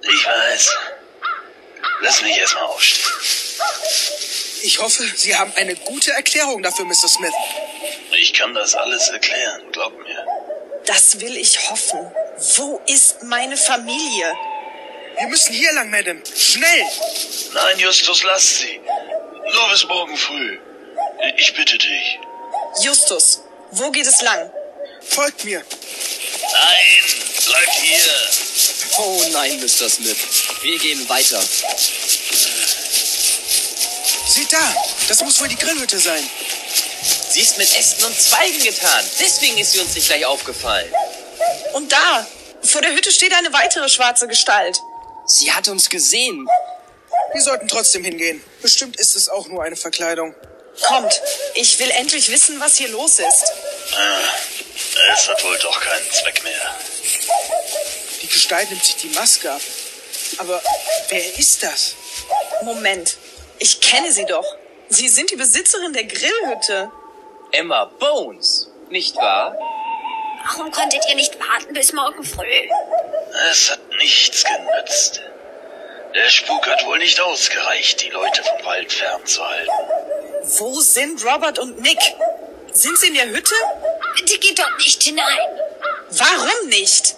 Ich 0.02 0.26
weiß. 0.26 0.76
Lass 2.02 2.22
mich 2.22 2.38
erstmal 2.38 2.64
aufstehen. 2.64 3.12
Ich 4.64 4.80
hoffe, 4.80 5.04
Sie 5.16 5.36
haben 5.36 5.54
eine 5.56 5.76
gute 5.76 6.12
Erklärung 6.12 6.62
dafür, 6.64 6.86
Mr. 6.86 7.08
Smith. 7.08 7.34
Ich 8.12 8.34
kann 8.34 8.54
das 8.54 8.76
alles 8.76 9.10
erklären, 9.10 9.72
glaub 9.72 9.98
mir. 10.00 10.26
Das 10.86 11.20
will 11.20 11.36
ich 11.36 11.70
hoffen. 11.70 12.12
Wo 12.40 12.80
ist 12.86 13.24
meine 13.24 13.58
Familie? 13.58 14.34
Wir 15.18 15.28
müssen 15.28 15.54
hier 15.54 15.74
lang, 15.74 15.90
Madame. 15.90 16.22
Schnell! 16.36 16.86
Nein, 17.54 17.80
Justus, 17.80 18.22
lass 18.24 18.60
sie. 18.60 18.80
Nur 19.54 19.70
bis 19.70 19.84
morgen 19.86 20.16
früh. 20.16 20.60
Ich 21.38 21.54
bitte 21.56 21.78
dich. 21.80 22.20
Justus, 22.84 23.42
wo 23.72 23.90
geht 23.90 24.06
es 24.06 24.22
lang? 24.22 24.52
Folgt 25.02 25.46
mir. 25.46 25.64
Nein, 26.42 27.04
bleib 27.48 27.70
hier. 27.72 28.00
Oh 29.00 29.24
nein, 29.32 29.60
Mr. 29.60 29.90
Smith. 29.90 30.18
Wir 30.62 30.78
gehen 30.78 31.10
weiter. 31.10 31.42
Seht 34.28 34.54
da, 34.54 34.76
das 35.08 35.24
muss 35.24 35.40
wohl 35.40 35.48
die 35.48 35.56
Grillhütte 35.56 35.98
sein. 35.98 36.30
Sie 37.32 37.42
ist 37.42 37.58
mit 37.58 37.76
Ästen 37.76 38.06
und 38.06 38.20
Zweigen 38.20 38.60
getan. 38.64 39.04
Deswegen 39.20 39.58
ist 39.58 39.72
sie 39.72 39.80
uns 39.80 39.96
nicht 39.96 40.08
gleich 40.08 40.26
aufgefallen. 40.26 40.94
Und 41.74 41.92
da, 41.92 42.28
vor 42.64 42.82
der 42.82 42.94
Hütte 42.94 43.12
steht 43.12 43.34
eine 43.34 43.54
weitere 43.54 43.90
schwarze 43.90 44.28
Gestalt. 44.28 44.80
Sie 45.26 45.52
hat 45.52 45.68
uns 45.68 45.90
gesehen. 45.90 46.48
Wir 47.34 47.42
sollten 47.42 47.68
trotzdem 47.68 48.04
hingehen. 48.04 48.44
Bestimmt 48.62 48.98
ist 48.98 49.16
es 49.16 49.30
auch 49.30 49.48
nur 49.48 49.64
eine 49.64 49.76
Verkleidung. 49.76 50.34
Kommt, 50.88 51.22
ich 51.56 51.80
will 51.80 51.90
endlich 51.92 52.32
wissen, 52.32 52.60
was 52.60 52.78
hier 52.78 52.90
los 52.90 53.20
ist. 53.20 53.52
Es 55.14 55.28
hat 55.28 55.44
wohl 55.44 55.58
doch 55.60 55.80
keinen 55.82 56.12
Zweck 56.12 56.44
mehr. 56.44 56.76
Die 58.22 58.28
Gestalt 58.28 58.70
nimmt 58.70 58.84
sich 58.84 58.96
die 58.98 59.10
Maske 59.10 59.52
ab. 59.52 59.62
Aber 60.38 60.62
wer 61.10 61.40
ist 61.40 61.64
das? 61.64 61.96
Moment, 62.64 63.18
ich 63.60 63.82
kenne 63.82 64.12
sie 64.12 64.26
doch. 64.26 64.46
Sie 64.90 65.10
sind 65.10 65.32
die 65.32 65.36
Besitzerin 65.36 65.94
der 65.94 66.06
Grillhütte. 66.06 66.92
Emma 67.52 67.86
Bones, 67.86 68.70
nicht 68.90 69.16
wahr? 69.16 69.58
Warum 70.50 70.72
konntet 70.72 71.04
ihr 71.10 71.16
nicht 71.16 71.38
warten 71.40 71.74
bis 71.74 71.92
morgen 71.94 72.24
früh? 72.24 72.70
Es 73.52 73.72
hat 73.72 73.80
nichts 73.98 74.44
genützt. 74.44 75.22
Der 76.16 76.30
Spuk 76.30 76.66
hat 76.68 76.86
wohl 76.86 76.98
nicht 77.00 77.20
ausgereicht, 77.20 78.02
die 78.02 78.10
Leute 78.10 78.44
vom 78.44 78.66
Wald 78.66 78.92
fernzuhalten. 78.92 79.70
Wo 80.58 80.80
sind 80.80 81.24
Robert 81.26 81.60
und 81.60 81.82
Nick? 81.82 82.00
Sind 82.72 82.98
sie 82.98 83.08
in 83.08 83.16
der 83.16 83.28
Hütte? 83.28 83.56
Bitte 84.16 84.40
geht 84.40 84.58
dort 84.58 84.78
nicht 84.78 85.04
hinein. 85.04 85.38
Warum 86.12 86.70
nicht? 86.70 87.16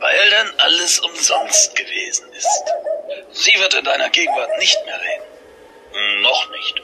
Weil 0.00 0.30
dann 0.30 0.52
alles 0.58 0.98
umsonst 1.00 1.74
gewesen 1.76 2.26
ist. 2.32 2.64
Sie 3.32 3.54
wird 3.58 3.74
in 3.74 3.84
deiner 3.84 4.10
Gegenwart 4.10 4.58
nicht 4.58 4.78
mehr 4.84 5.00
reden. 5.00 6.22
Noch 6.22 6.50
nicht. 6.50 6.82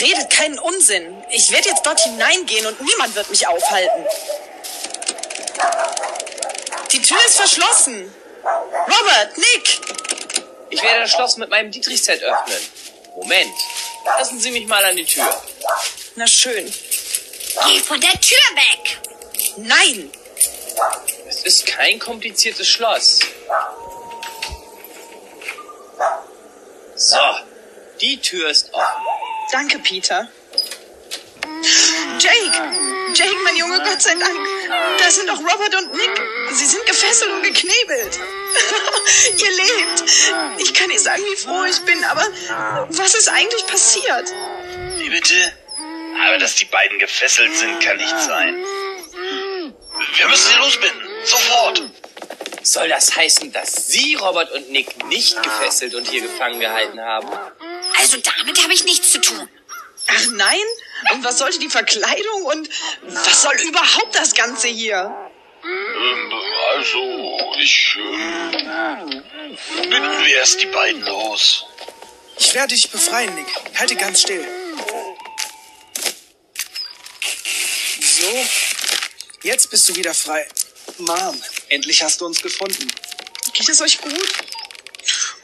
Redet 0.00 0.30
keinen 0.30 0.58
Unsinn. 0.58 1.24
Ich 1.30 1.50
werde 1.52 1.68
jetzt 1.68 1.86
dort 1.86 2.00
hineingehen 2.00 2.66
und 2.66 2.80
niemand 2.80 3.14
wird 3.14 3.30
mich 3.30 3.46
aufhalten. 3.46 4.06
Die 6.92 7.00
Tür 7.00 7.18
ist 7.26 7.36
verschlossen. 7.36 8.14
Robert, 8.44 9.38
Nick! 9.38 9.80
Ich 10.70 10.82
werde 10.82 11.00
das 11.00 11.10
Schloss 11.10 11.36
mit 11.36 11.48
meinem 11.48 11.70
Dietrichset 11.70 12.22
öffnen. 12.22 12.58
Moment. 13.16 13.54
Lassen 14.04 14.38
Sie 14.38 14.50
mich 14.50 14.66
mal 14.66 14.84
an 14.84 14.96
die 14.96 15.04
Tür. 15.04 15.42
Na 16.16 16.26
schön. 16.26 16.72
Geh 17.66 17.80
von 17.80 18.00
der 18.00 18.20
Tür 18.20 18.38
weg. 18.54 18.98
Nein! 19.56 20.10
Es 21.28 21.42
ist 21.44 21.66
kein 21.66 21.98
kompliziertes 21.98 22.68
Schloss. 22.68 23.20
So, 26.94 27.18
die 28.00 28.20
Tür 28.20 28.50
ist 28.50 28.72
offen. 28.74 29.02
Danke, 29.50 29.78
Peter. 29.78 30.28
Jake! 32.18 32.92
Jake, 33.14 33.36
mein 33.44 33.56
Junge, 33.56 33.78
Gott 33.84 34.00
sei 34.00 34.14
Dank. 34.14 34.38
Da 34.98 35.10
sind 35.10 35.28
doch 35.28 35.38
Robert 35.38 35.74
und 35.74 35.94
Nick. 35.94 36.22
Sie 36.50 36.66
sind 36.66 36.84
gefesselt 36.86 37.30
und 37.30 37.42
geknebelt. 37.42 38.18
Ihr 39.38 39.50
lebt. 39.50 40.04
Ich 40.58 40.72
kann 40.74 40.88
nicht 40.88 41.00
sagen, 41.00 41.22
wie 41.22 41.36
froh 41.36 41.64
ich 41.64 41.80
bin, 41.80 42.02
aber 42.04 42.26
was 42.88 43.14
ist 43.14 43.28
eigentlich 43.28 43.66
passiert? 43.66 44.32
Wie 44.96 45.10
bitte? 45.10 45.52
Aber 46.26 46.38
dass 46.38 46.54
die 46.56 46.64
beiden 46.66 46.98
gefesselt 46.98 47.54
sind, 47.56 47.80
kann 47.80 47.96
nicht 47.96 48.18
sein. 48.20 48.64
Wir 50.16 50.28
müssen 50.28 50.48
sie 50.48 50.58
losbinden. 50.58 51.08
Sofort. 51.24 51.82
Soll 52.62 52.88
das 52.88 53.16
heißen, 53.16 53.52
dass 53.52 53.88
Sie 53.88 54.14
Robert 54.14 54.52
und 54.52 54.70
Nick 54.70 55.04
nicht 55.06 55.42
gefesselt 55.42 55.94
und 55.94 56.08
hier 56.08 56.22
gefangen 56.22 56.60
gehalten 56.60 57.00
haben? 57.00 57.28
Also 57.98 58.18
damit 58.18 58.62
habe 58.62 58.72
ich 58.72 58.84
nichts 58.84 59.10
zu 59.10 59.20
tun. 59.20 59.48
Ach 60.06 60.26
nein? 60.32 60.60
Und 61.10 61.24
was 61.24 61.38
sollte 61.38 61.58
die 61.58 61.68
Verkleidung 61.68 62.44
und 62.44 62.68
was 63.02 63.42
soll 63.42 63.54
überhaupt 63.62 64.14
das 64.14 64.34
Ganze 64.34 64.68
hier? 64.68 65.30
Also, 66.74 67.54
ich... 67.58 67.96
Ähm, 67.96 69.24
binden 69.82 70.24
wir 70.24 70.34
erst 70.36 70.60
die 70.62 70.66
beiden 70.66 71.02
los. 71.02 71.64
Ich 72.38 72.54
werde 72.54 72.74
dich 72.74 72.90
befreien, 72.90 73.34
Nick. 73.34 73.46
Halte 73.78 73.96
ganz 73.96 74.22
still. 74.22 74.46
So, 78.00 78.46
jetzt 79.42 79.70
bist 79.70 79.88
du 79.88 79.96
wieder 79.96 80.14
frei. 80.14 80.46
Mom, 80.98 81.42
endlich 81.68 82.02
hast 82.02 82.20
du 82.20 82.26
uns 82.26 82.40
gefunden. 82.40 82.90
Geht 83.52 83.68
es 83.68 83.80
euch 83.80 84.00
gut? 84.00 84.28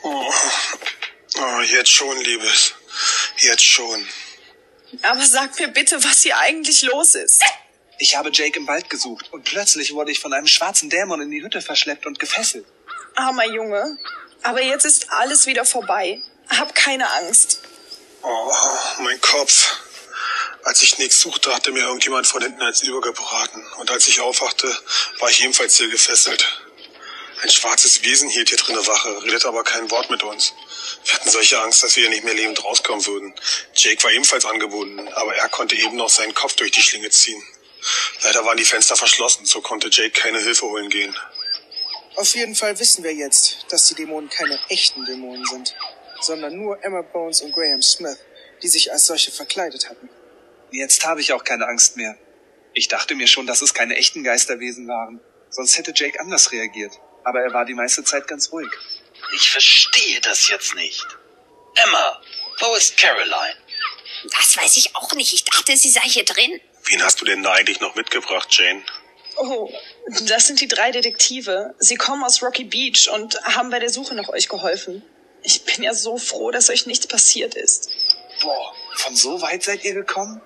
Oh, 0.03 0.33
oh, 1.37 1.61
jetzt 1.61 1.91
schon, 1.91 2.19
Liebes. 2.21 2.75
Jetzt 3.39 3.65
schon. 3.65 4.07
Aber 5.03 5.25
sagt 5.25 5.59
mir 5.59 5.69
bitte, 5.69 6.03
was 6.03 6.23
hier 6.23 6.37
eigentlich 6.39 6.83
los 6.83 7.15
ist. 7.15 7.43
Ich 7.99 8.17
habe 8.17 8.31
Jake 8.33 8.59
im 8.59 8.67
Wald 8.67 8.89
gesucht 8.91 9.33
und 9.33 9.45
plötzlich 9.45 9.93
wurde 9.93 10.13
ich 10.13 10.21
von 10.21 10.33
einem 10.33 10.47
schwarzen 10.47 10.89
Dämon 10.89 11.21
in 11.21 11.31
die 11.31 11.43
Hütte 11.43 11.61
verschleppt 11.61 12.07
und 12.07 12.19
gefesselt. 12.19 12.65
Armer 13.17 13.47
Junge. 13.47 13.99
Aber 14.43 14.63
jetzt 14.63 14.85
ist 14.85 15.11
alles 15.11 15.47
wieder 15.47 15.65
vorbei. 15.65 16.23
Hab 16.49 16.75
keine 16.75 17.11
Angst. 17.15 17.61
Oh, 18.23 18.53
mein 19.01 19.21
Kopf. 19.21 19.77
Als 20.65 20.83
ich 20.83 20.99
nichts 20.99 21.21
suchte, 21.21 21.55
hatte 21.55 21.73
mir 21.73 21.83
irgendjemand 21.83 22.27
von 22.27 22.43
hinten 22.43 22.63
als 22.63 22.83
übergebraten. 22.83 23.65
Und 23.79 23.91
als 23.91 24.07
ich 24.07 24.21
aufwachte, 24.21 24.73
war 25.19 25.31
ich 25.31 25.43
ebenfalls 25.43 25.77
hier 25.77 25.89
gefesselt. 25.89 26.63
Ein 27.41 27.51
schwarzes 27.51 28.03
Wesen 28.03 28.29
hielt 28.29 28.49
hier 28.49 28.59
drinnen 28.59 28.85
Wache, 28.87 29.23
redete 29.23 29.47
aber 29.47 29.63
kein 29.63 29.91
Wort 29.91 30.11
mit 30.11 30.23
uns. 30.25 30.55
Wir 31.05 31.15
hatten 31.15 31.31
solche 31.31 31.61
Angst, 31.61 31.83
dass 31.83 31.95
wir 31.95 32.03
hier 32.03 32.11
nicht 32.11 32.25
mehr 32.25 32.35
lebend 32.35 32.65
rauskommen 32.65 33.05
würden. 33.07 33.35
Jake 33.75 34.03
war 34.03 34.11
ebenfalls 34.11 34.45
angebunden, 34.45 35.07
aber 35.09 35.35
er 35.37 35.49
konnte 35.49 35.77
eben 35.77 35.97
noch 35.97 36.09
seinen 36.09 36.35
Kopf 36.35 36.57
durch 36.57 36.73
die 36.73 36.83
Schlinge 36.83 37.11
ziehen. 37.11 37.41
Leider 38.23 38.45
waren 38.45 38.57
die 38.57 38.65
Fenster 38.65 38.97
verschlossen, 38.97 39.47
so 39.47 39.61
konnte 39.61 39.89
Jake 39.89 40.11
keine 40.11 40.41
Hilfe 40.41 40.67
holen 40.67 40.89
gehen. 40.91 41.17
Auf 42.17 42.35
jeden 42.35 42.57
Fall 42.57 42.77
wissen 42.81 43.05
wir 43.05 43.15
jetzt, 43.15 43.67
dass 43.69 43.87
die 43.87 43.95
Dämonen 43.95 44.29
keine 44.29 44.59
echten 44.69 45.05
Dämonen 45.05 45.47
sind, 45.47 45.77
sondern 46.21 46.57
nur 46.57 46.83
Emma 46.83 47.03
Bones 47.03 47.41
und 47.43 47.53
Graham 47.53 47.83
Smith, 47.83 48.19
die 48.63 48.69
sich 48.69 48.91
als 48.91 49.07
solche 49.07 49.31
verkleidet 49.31 49.89
hatten. 49.89 50.09
Jetzt 50.73 51.05
habe 51.07 51.21
ich 51.21 51.33
auch 51.33 51.45
keine 51.45 51.69
Angst 51.69 51.97
mehr. 51.97 52.19
Ich 52.75 52.89
dachte 52.89 53.15
mir 53.15 53.29
schon, 53.29 53.47
dass 53.47 53.63
es 53.63 53.75
keine 53.75 53.95
echten 53.95 54.25
Geisterwesen 54.25 54.89
waren. 54.89 55.21
Sonst 55.51 55.79
hätte 55.79 55.93
Jake 55.95 56.19
anders 56.19 56.51
reagiert. 56.51 56.93
Aber 57.29 57.43
er 57.43 57.53
war 57.53 57.67
die 57.67 57.75
meiste 57.75 58.03
Zeit 58.05 58.27
ganz 58.27 58.51
ruhig. 58.53 58.71
Ich 59.35 59.51
verstehe 59.51 60.19
das 60.23 60.49
jetzt 60.49 60.75
nicht. 60.75 61.07
Emma, 61.75 62.23
wo 62.61 62.75
ist 62.75 62.97
Caroline? 62.97 63.55
Das 64.31 64.57
weiß 64.57 64.79
ich 64.79 64.97
auch 64.97 65.13
nicht. 65.13 65.35
Ich 65.35 65.45
dachte, 65.45 65.77
sie 65.77 65.91
sei 65.91 66.01
hier 66.01 66.25
drin. 66.25 66.59
Wen 66.87 67.03
hast 67.03 67.21
du 67.21 67.27
denn 67.27 67.43
da 67.43 67.53
eigentlich 67.53 67.81
noch 67.81 67.95
mitgebracht, 67.97 68.49
Jane? 68.51 68.83
Oh, 69.37 69.71
Das 70.23 70.47
sind 70.47 70.63
die 70.63 70.69
drei 70.69 70.91
Detektive. 70.91 71.75
Sie 71.79 71.97
kommen 71.97 72.25
aus 72.25 72.43
Rocky 72.43 72.65
Beach 72.65 73.11
und 73.11 73.39
haben 73.45 73.69
bei 73.69 73.79
der 73.79 73.91
Suche 73.91 74.15
nach 74.15 74.31
euch 74.31 74.49
geholfen. 74.49 75.03
Ich 75.43 75.65
bin 75.65 75.83
ja 75.83 75.93
so 75.93 76.17
froh, 76.17 76.51
dass 76.51 76.71
euch 76.71 76.87
nichts 76.87 77.07
passiert 77.07 77.55
ist. 77.55 77.91
Boah, 78.41 78.75
von 78.95 79.15
so 79.15 79.43
weit 79.43 79.63
seid 79.65 79.85
ihr 79.85 79.93
gekommen? 79.93 80.41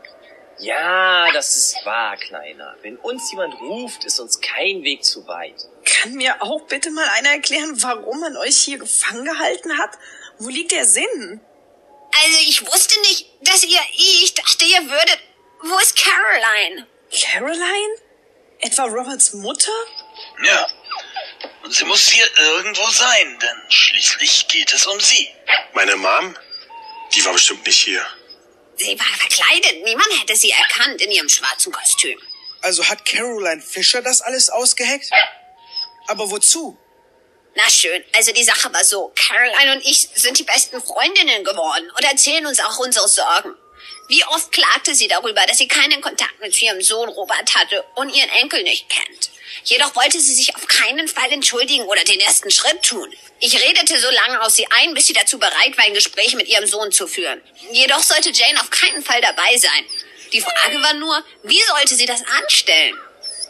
Ja, 0.59 1.31
das 1.33 1.57
ist 1.57 1.85
wahr, 1.85 2.17
Kleiner. 2.17 2.77
Wenn 2.83 2.97
uns 2.97 3.31
jemand 3.31 3.55
ruft, 3.61 4.05
ist 4.05 4.21
uns 4.21 4.41
kein 4.41 4.83
Weg 4.85 5.05
zu 5.05 5.27
weit. 5.27 5.55
Kann 5.85 6.15
mir 6.15 6.41
auch 6.43 6.63
bitte 6.63 6.91
mal 6.91 7.09
einer 7.09 7.31
erklären, 7.31 7.83
warum 7.83 8.21
man 8.21 8.37
euch 8.37 8.59
hier 8.59 8.79
gefangen 8.79 9.25
gehalten 9.25 9.79
hat? 9.79 9.99
Wo 10.39 10.49
liegt 10.49 10.73
der 10.73 10.85
Sinn? 10.85 11.41
Also 12.15 12.39
ich 12.43 12.67
wusste 12.67 13.01
nicht, 13.01 13.27
dass 13.41 13.63
ihr, 13.65 13.81
ich 13.95 14.35
dachte, 14.35 14.65
ihr 14.65 14.91
würdet. 14.91 15.19
Wo 15.63 15.79
ist 15.79 15.97
Caroline? 15.97 16.87
Caroline? 17.11 17.95
Etwa 18.59 18.85
Roberts 18.85 19.33
Mutter? 19.35 19.73
Ja. 20.45 20.69
Und 21.63 21.73
sie 21.73 21.85
muss 21.85 22.09
hier 22.09 22.27
irgendwo 22.39 22.89
sein, 22.91 23.39
denn 23.41 23.71
schließlich 23.71 24.49
geht 24.49 24.73
es 24.73 24.87
um 24.87 25.01
sie. 25.01 25.29
Meine 25.73 25.97
Mom? 25.97 26.37
Die 27.15 27.25
war 27.25 27.33
bestimmt 27.33 27.67
nicht 27.67 27.81
hier. 27.81 28.07
Sie 28.83 28.99
war 28.99 29.07
verkleidet. 29.19 29.85
Niemand 29.85 30.09
hätte 30.21 30.37
sie 30.37 30.51
erkannt 30.51 31.01
in 31.01 31.11
ihrem 31.11 31.29
schwarzen 31.29 31.73
Kostüm. 31.73 32.19
Also 32.61 32.85
hat 32.85 33.05
Caroline 33.05 33.63
Fisher 33.63 34.03
das 34.03 34.21
alles 34.21 34.51
ausgeheckt? 34.51 35.11
Aber 36.07 36.31
wozu? 36.31 36.79
Na 37.55 37.69
schön, 37.69 38.03
also 38.15 38.33
die 38.33 38.45
Sache 38.45 38.73
war 38.73 38.85
so. 38.85 39.13
Caroline 39.15 39.73
und 39.73 39.85
ich 39.85 40.09
sind 40.15 40.39
die 40.39 40.45
besten 40.45 40.81
Freundinnen 40.81 41.45
geworden 41.45 41.91
und 41.97 42.05
erzählen 42.05 42.47
uns 42.47 42.61
auch 42.61 42.79
unsere 42.79 43.09
Sorgen. 43.09 43.55
Wie 44.09 44.25
oft 44.25 44.53
klagte 44.53 44.95
sie 44.95 45.09
darüber, 45.09 45.45
dass 45.47 45.59
sie 45.59 45.69
keinen 45.69 46.01
Kontakt 46.01 46.41
mit 46.41 46.61
ihrem 46.61 46.83
Sohn 46.83 47.09
Robert 47.09 47.55
hatte 47.55 47.85
und 47.95 48.15
ihren 48.15 48.29
Enkel 48.31 48.63
nicht 48.63 48.89
kennt. 48.89 49.31
Jedoch 49.65 49.95
wollte 49.95 50.21
sie 50.21 50.35
sich 50.35 50.55
auf 50.57 50.67
keinen 50.67 51.09
Fall 51.09 51.31
entschuldigen 51.31 51.85
oder 51.85 52.03
den 52.05 52.21
ersten 52.21 52.51
Schritt 52.51 52.83
tun. 52.83 53.13
Ich 53.41 53.55
redete 53.61 53.99
so 53.99 54.11
lange 54.11 54.41
auf 54.43 54.51
sie 54.51 54.67
ein, 54.71 54.95
bis 54.95 55.07
sie 55.07 55.13
dazu 55.13 55.39
bereit 55.39 55.77
war, 55.77 55.85
ein 55.85 55.95
Gespräch 55.95 56.35
mit 56.35 56.49
ihrem 56.49 56.67
Sohn 56.67 56.91
zu 56.91 57.07
führen. 57.07 57.41
Jedoch 57.73 58.03
sollte 58.03 58.31
Jane 58.31 58.61
auf 58.61 58.71
keinen 58.71 59.03
Fall 59.03 59.21
dabei 59.21 59.57
sein. 59.57 59.85
Die 60.33 60.41
Frage 60.41 60.83
war 60.83 60.95
nur, 60.95 61.25
wie 61.43 61.63
sollte 61.63 61.95
sie 61.95 62.07
das 62.07 62.23
anstellen? 62.41 62.99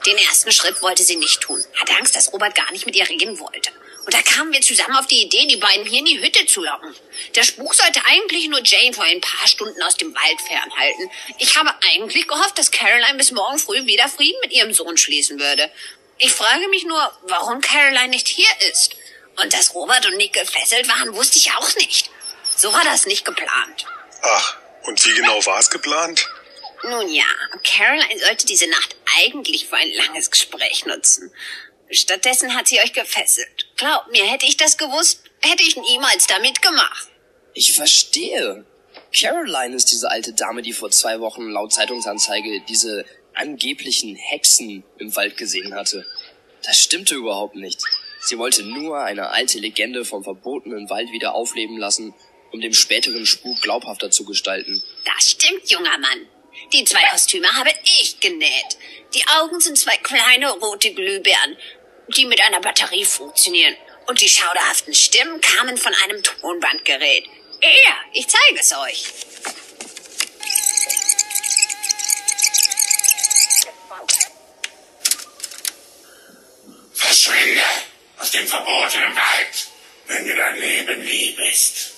Den 0.06 0.18
ersten 0.18 0.50
Schritt 0.50 0.82
wollte 0.82 1.04
sie 1.04 1.16
nicht 1.16 1.40
tun, 1.40 1.62
hatte 1.78 1.94
Angst, 1.94 2.16
dass 2.16 2.32
Robert 2.32 2.54
gar 2.54 2.70
nicht 2.72 2.86
mit 2.86 2.96
ihr 2.96 3.08
reden 3.08 3.38
wollte. 3.38 3.70
Und 4.04 4.12
da 4.12 4.20
kamen 4.22 4.52
wir 4.52 4.60
zusammen 4.60 4.96
auf 4.96 5.06
die 5.06 5.22
Idee, 5.22 5.46
die 5.46 5.56
beiden 5.56 5.86
hier 5.86 6.00
in 6.00 6.04
die 6.06 6.20
Hütte 6.20 6.44
zu 6.46 6.62
locken. 6.62 6.94
Der 7.36 7.44
Spuk 7.44 7.74
sollte 7.74 8.04
eigentlich 8.04 8.48
nur 8.48 8.60
Jane 8.64 8.92
vor 8.92 9.04
ein 9.04 9.20
paar 9.20 9.46
Stunden 9.46 9.80
aus 9.82 9.96
dem 9.96 10.12
Wald 10.14 10.40
fernhalten. 10.40 11.10
Ich 11.38 11.56
habe 11.56 11.72
eigentlich 11.94 12.26
gehofft, 12.26 12.58
dass 12.58 12.72
Caroline 12.72 13.16
bis 13.16 13.30
morgen 13.30 13.58
früh 13.58 13.86
wieder 13.86 14.08
Frieden 14.08 14.38
mit 14.42 14.52
ihrem 14.52 14.72
Sohn 14.72 14.96
schließen 14.96 15.38
würde. 15.38 15.70
Ich 16.18 16.32
frage 16.32 16.68
mich 16.68 16.84
nur, 16.84 17.12
warum 17.22 17.60
Caroline 17.60 18.08
nicht 18.08 18.28
hier 18.28 18.50
ist. 18.70 18.96
Und 19.40 19.52
dass 19.52 19.74
Robert 19.74 20.04
und 20.06 20.16
Nick 20.16 20.32
gefesselt 20.32 20.88
waren, 20.88 21.14
wusste 21.14 21.38
ich 21.38 21.52
auch 21.52 21.74
nicht. 21.76 22.10
So 22.56 22.72
war 22.72 22.84
das 22.84 23.06
nicht 23.06 23.24
geplant. 23.24 23.86
Ach, 24.22 24.56
und 24.82 25.04
wie 25.04 25.14
genau 25.14 25.44
war 25.46 25.58
es 25.58 25.70
geplant? 25.70 26.28
Nun 26.84 27.08
ja, 27.08 27.24
Caroline 27.64 28.18
sollte 28.18 28.46
diese 28.46 28.68
Nacht 28.68 28.96
eigentlich 29.18 29.68
für 29.68 29.76
ein 29.76 29.92
langes 29.92 30.30
Gespräch 30.30 30.84
nutzen. 30.86 31.32
Stattdessen 31.90 32.54
hat 32.54 32.68
sie 32.68 32.80
euch 32.80 32.92
gefesselt. 32.92 33.68
Glaubt 33.82 34.12
mir, 34.12 34.24
hätte 34.24 34.46
ich 34.46 34.56
das 34.56 34.76
gewusst, 34.76 35.24
hätte 35.40 35.64
ich 35.64 35.76
niemals 35.76 36.28
damit 36.28 36.62
gemacht. 36.62 37.08
Ich 37.52 37.72
verstehe. 37.72 38.64
Caroline 39.12 39.74
ist 39.74 39.90
diese 39.90 40.08
alte 40.08 40.32
Dame, 40.34 40.62
die 40.62 40.72
vor 40.72 40.92
zwei 40.92 41.18
Wochen 41.18 41.48
laut 41.48 41.72
Zeitungsanzeige 41.72 42.62
diese 42.68 43.04
angeblichen 43.34 44.14
Hexen 44.14 44.84
im 44.98 45.16
Wald 45.16 45.36
gesehen 45.36 45.74
hatte. 45.74 46.06
Das 46.62 46.78
stimmte 46.78 47.16
überhaupt 47.16 47.56
nicht. 47.56 47.82
Sie 48.20 48.38
wollte 48.38 48.62
nur 48.62 49.00
eine 49.00 49.30
alte 49.30 49.58
Legende 49.58 50.04
vom 50.04 50.22
verbotenen 50.22 50.88
Wald 50.88 51.10
wieder 51.10 51.34
aufleben 51.34 51.76
lassen, 51.76 52.14
um 52.52 52.60
dem 52.60 52.74
späteren 52.74 53.26
Spuk 53.26 53.60
glaubhafter 53.62 54.12
zu 54.12 54.24
gestalten. 54.24 54.80
Das 55.04 55.30
stimmt, 55.30 55.68
junger 55.68 55.98
Mann. 55.98 56.28
Die 56.72 56.84
zwei 56.84 57.02
Kostüme 57.10 57.48
habe 57.48 57.70
ich 57.82 58.20
genäht. 58.20 58.78
Die 59.12 59.26
Augen 59.40 59.58
sind 59.58 59.76
zwei 59.76 59.96
kleine 59.96 60.52
rote 60.52 60.94
Glühbirnen, 60.94 61.56
die 62.08 62.26
mit 62.26 62.40
einer 62.42 62.60
Batterie 62.60 63.04
funktionieren. 63.04 63.76
Und 64.06 64.20
die 64.20 64.28
schauderhaften 64.28 64.94
Stimmen 64.94 65.40
kamen 65.40 65.76
von 65.76 65.94
einem 66.04 66.22
Tonbandgerät. 66.22 67.24
Ja, 67.62 67.96
ich 68.12 68.26
zeige 68.26 68.60
es 68.60 68.72
euch. 68.76 69.04
Verschwinde 76.94 77.62
aus 78.18 78.30
dem 78.32 78.46
verbotenen 78.46 79.14
Wald, 79.14 79.68
wenn 80.06 80.24
dir 80.24 80.36
dein 80.36 80.58
Leben 80.58 81.02
lieb 81.02 81.38
ist. 81.38 81.92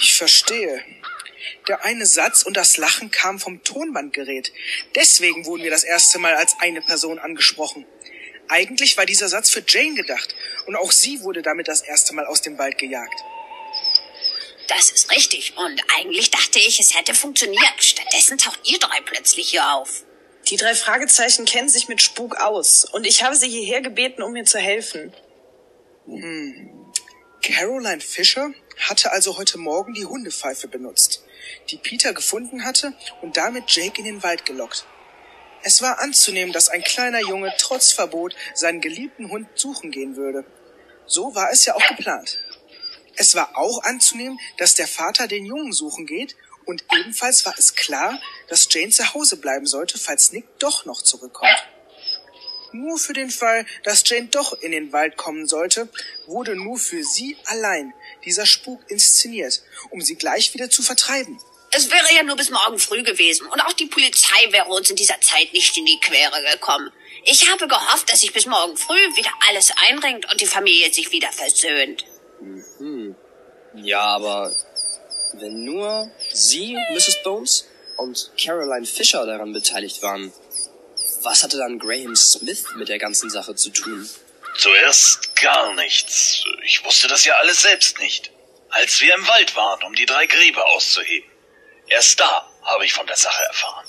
Ich 0.00 0.14
verstehe. 0.16 0.84
Der 1.96 2.02
eine 2.02 2.06
Satz 2.06 2.42
und 2.42 2.58
das 2.58 2.76
Lachen 2.76 3.10
kam 3.10 3.40
vom 3.40 3.64
Tonbandgerät. 3.64 4.52
Deswegen 4.94 5.46
wurden 5.46 5.62
wir 5.62 5.70
das 5.70 5.82
erste 5.82 6.18
Mal 6.18 6.34
als 6.34 6.54
eine 6.60 6.82
Person 6.82 7.18
angesprochen. 7.18 7.86
Eigentlich 8.48 8.98
war 8.98 9.06
dieser 9.06 9.28
Satz 9.28 9.48
für 9.48 9.64
Jane 9.66 9.94
gedacht 9.94 10.36
und 10.66 10.76
auch 10.76 10.92
sie 10.92 11.22
wurde 11.22 11.40
damit 11.40 11.68
das 11.68 11.80
erste 11.80 12.14
Mal 12.14 12.26
aus 12.26 12.42
dem 12.42 12.58
Wald 12.58 12.76
gejagt. 12.76 13.18
Das 14.68 14.90
ist 14.90 15.10
richtig. 15.10 15.56
Und 15.56 15.80
eigentlich 15.98 16.30
dachte 16.30 16.58
ich, 16.58 16.78
es 16.78 16.94
hätte 16.94 17.14
funktioniert. 17.14 17.72
Stattdessen 17.78 18.36
taucht 18.36 18.60
ihr 18.64 18.78
drei 18.78 19.00
plötzlich 19.00 19.48
hier 19.48 19.72
auf. 19.72 20.04
Die 20.48 20.58
drei 20.58 20.74
Fragezeichen 20.74 21.46
kennen 21.46 21.70
sich 21.70 21.88
mit 21.88 22.02
Spuk 22.02 22.36
aus 22.36 22.84
und 22.84 23.06
ich 23.06 23.22
habe 23.22 23.36
sie 23.36 23.48
hierher 23.48 23.80
gebeten, 23.80 24.22
um 24.22 24.32
mir 24.32 24.44
zu 24.44 24.58
helfen. 24.58 25.14
Hm. 26.04 26.92
Caroline 27.40 28.02
Fisher 28.02 28.50
hatte 28.80 29.12
also 29.12 29.38
heute 29.38 29.56
Morgen 29.56 29.94
die 29.94 30.04
Hundepfeife 30.04 30.68
benutzt, 30.68 31.24
die 31.70 31.78
Peter 31.78 32.12
gefunden 32.12 32.64
hatte 32.64 32.92
und 33.22 33.36
damit 33.36 33.70
Jake 33.70 33.98
in 33.98 34.04
den 34.04 34.22
Wald 34.22 34.44
gelockt. 34.46 34.86
Es 35.62 35.82
war 35.82 36.00
anzunehmen, 36.00 36.52
dass 36.52 36.68
ein 36.68 36.82
kleiner 36.82 37.20
Junge 37.20 37.52
trotz 37.58 37.92
Verbot 37.92 38.36
seinen 38.54 38.80
geliebten 38.80 39.30
Hund 39.30 39.48
suchen 39.54 39.90
gehen 39.90 40.16
würde. 40.16 40.44
So 41.06 41.34
war 41.34 41.50
es 41.50 41.64
ja 41.64 41.74
auch 41.74 41.88
geplant. 41.88 42.40
Es 43.16 43.34
war 43.34 43.56
auch 43.56 43.82
anzunehmen, 43.82 44.38
dass 44.58 44.74
der 44.74 44.86
Vater 44.86 45.26
den 45.26 45.46
Jungen 45.46 45.72
suchen 45.72 46.06
geht 46.06 46.36
und 46.66 46.84
ebenfalls 46.92 47.46
war 47.46 47.54
es 47.56 47.74
klar, 47.74 48.20
dass 48.48 48.68
Jane 48.70 48.90
zu 48.90 49.14
Hause 49.14 49.38
bleiben 49.38 49.66
sollte, 49.66 49.98
falls 49.98 50.32
Nick 50.32 50.58
doch 50.58 50.84
noch 50.84 51.02
zurückkommt. 51.02 51.66
Nur 52.76 52.98
für 52.98 53.14
den 53.14 53.30
Fall, 53.30 53.64
dass 53.84 54.06
Jane 54.06 54.28
doch 54.28 54.52
in 54.60 54.70
den 54.70 54.92
Wald 54.92 55.16
kommen 55.16 55.46
sollte, 55.46 55.88
wurde 56.26 56.54
nur 56.56 56.78
für 56.78 57.02
sie 57.02 57.36
allein 57.46 57.94
dieser 58.24 58.44
Spuk 58.44 58.80
inszeniert, 58.88 59.62
um 59.90 60.02
sie 60.02 60.16
gleich 60.16 60.52
wieder 60.52 60.68
zu 60.68 60.82
vertreiben. 60.82 61.40
Es 61.70 61.90
wäre 61.90 62.14
ja 62.14 62.22
nur 62.22 62.36
bis 62.36 62.50
morgen 62.50 62.78
früh 62.78 63.02
gewesen 63.02 63.46
und 63.46 63.60
auch 63.60 63.72
die 63.72 63.86
Polizei 63.86 64.52
wäre 64.52 64.68
uns 64.68 64.90
in 64.90 64.96
dieser 64.96 65.20
Zeit 65.20 65.52
nicht 65.52 65.76
in 65.76 65.86
die 65.86 65.98
Quere 66.00 66.42
gekommen. 66.52 66.92
Ich 67.24 67.50
habe 67.50 67.66
gehofft, 67.66 68.12
dass 68.12 68.20
sich 68.20 68.32
bis 68.32 68.46
morgen 68.46 68.76
früh 68.76 69.16
wieder 69.16 69.30
alles 69.48 69.72
einrenkt 69.88 70.30
und 70.30 70.40
die 70.40 70.46
Familie 70.46 70.92
sich 70.92 71.10
wieder 71.12 71.32
versöhnt. 71.32 72.04
Hm. 72.78 73.16
Ja, 73.74 74.02
aber 74.02 74.54
wenn 75.34 75.64
nur 75.64 76.10
Sie, 76.32 76.76
Mrs. 76.92 77.22
Bones 77.24 77.66
und 77.96 78.30
Caroline 78.38 78.86
Fisher 78.86 79.24
daran 79.24 79.52
beteiligt 79.52 80.02
waren, 80.02 80.32
was 81.26 81.42
hatte 81.42 81.58
dann 81.58 81.78
Graham 81.78 82.14
Smith 82.14 82.64
mit 82.76 82.88
der 82.88 82.98
ganzen 82.98 83.28
Sache 83.28 83.54
zu 83.56 83.70
tun? 83.70 84.08
Zuerst 84.58 85.34
gar 85.36 85.74
nichts. 85.74 86.44
Ich 86.64 86.82
wusste 86.84 87.08
das 87.08 87.24
ja 87.24 87.34
alles 87.34 87.60
selbst 87.60 87.98
nicht. 87.98 88.30
Als 88.70 89.00
wir 89.00 89.14
im 89.14 89.26
Wald 89.26 89.54
waren, 89.56 89.82
um 89.82 89.94
die 89.94 90.06
drei 90.06 90.26
Gräber 90.26 90.64
auszuheben. 90.68 91.28
Erst 91.88 92.18
da 92.20 92.48
habe 92.62 92.84
ich 92.84 92.92
von 92.92 93.06
der 93.06 93.16
Sache 93.16 93.42
erfahren. 93.44 93.86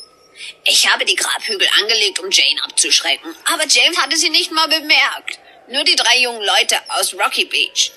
Ich 0.66 0.92
habe 0.92 1.06
die 1.06 1.16
Grabhügel 1.16 1.68
angelegt, 1.80 2.20
um 2.20 2.30
Jane 2.32 2.64
abzuschrecken. 2.64 3.36
Aber 3.54 3.66
James 3.68 3.98
hatte 3.98 4.18
sie 4.18 4.30
nicht 4.30 4.52
mal 4.52 4.68
bemerkt. 4.68 5.40
Nur 5.70 5.84
die 5.84 5.96
drei 5.96 6.20
jungen 6.20 6.44
Leute 6.44 6.78
aus 6.90 7.14
Rocky 7.14 7.46
Beach. 7.46 7.92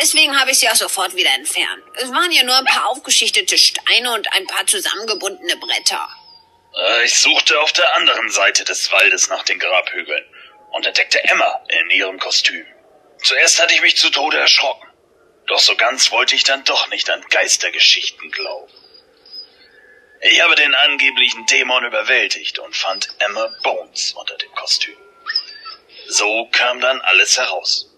Deswegen 0.00 0.38
habe 0.38 0.50
ich 0.50 0.58
sie 0.58 0.68
auch 0.68 0.74
sofort 0.74 1.14
wieder 1.14 1.32
entfernt. 1.34 1.82
Es 1.94 2.10
waren 2.10 2.32
ja 2.32 2.42
nur 2.42 2.56
ein 2.56 2.64
paar 2.64 2.88
aufgeschichtete 2.88 3.56
Steine 3.56 4.12
und 4.12 4.32
ein 4.32 4.46
paar 4.46 4.66
zusammengebundene 4.66 5.56
Bretter. 5.56 6.08
Äh, 6.76 7.04
Ich 7.04 7.18
suchte 7.18 7.60
auf 7.60 7.72
der 7.72 7.94
anderen 7.96 8.30
Seite 8.30 8.64
des 8.64 8.90
Waldes 8.92 9.28
nach 9.28 9.42
den 9.44 9.58
Grabhügeln 9.58 10.24
und 10.72 10.86
entdeckte 10.86 11.22
Emma 11.24 11.64
in 11.68 11.90
ihrem 11.90 12.18
Kostüm. 12.18 12.66
Zuerst 13.22 13.60
hatte 13.60 13.74
ich 13.74 13.80
mich 13.80 13.96
zu 13.96 14.10
Tode 14.10 14.38
erschrocken, 14.38 14.88
doch 15.46 15.58
so 15.58 15.76
ganz 15.76 16.12
wollte 16.12 16.34
ich 16.34 16.44
dann 16.44 16.64
doch 16.64 16.88
nicht 16.88 17.10
an 17.10 17.24
Geistergeschichten 17.30 18.30
glauben. 18.30 18.72
Ich 20.20 20.40
habe 20.42 20.56
den 20.56 20.74
angeblichen 20.74 21.46
Dämon 21.46 21.84
überwältigt 21.84 22.58
und 22.58 22.76
fand 22.76 23.08
Emma 23.18 23.46
Bones 23.62 24.12
unter 24.14 24.36
dem 24.36 24.52
Kostüm. 24.52 24.96
So 26.08 26.48
kam 26.52 26.80
dann 26.80 27.00
alles 27.02 27.38
heraus. 27.38 27.88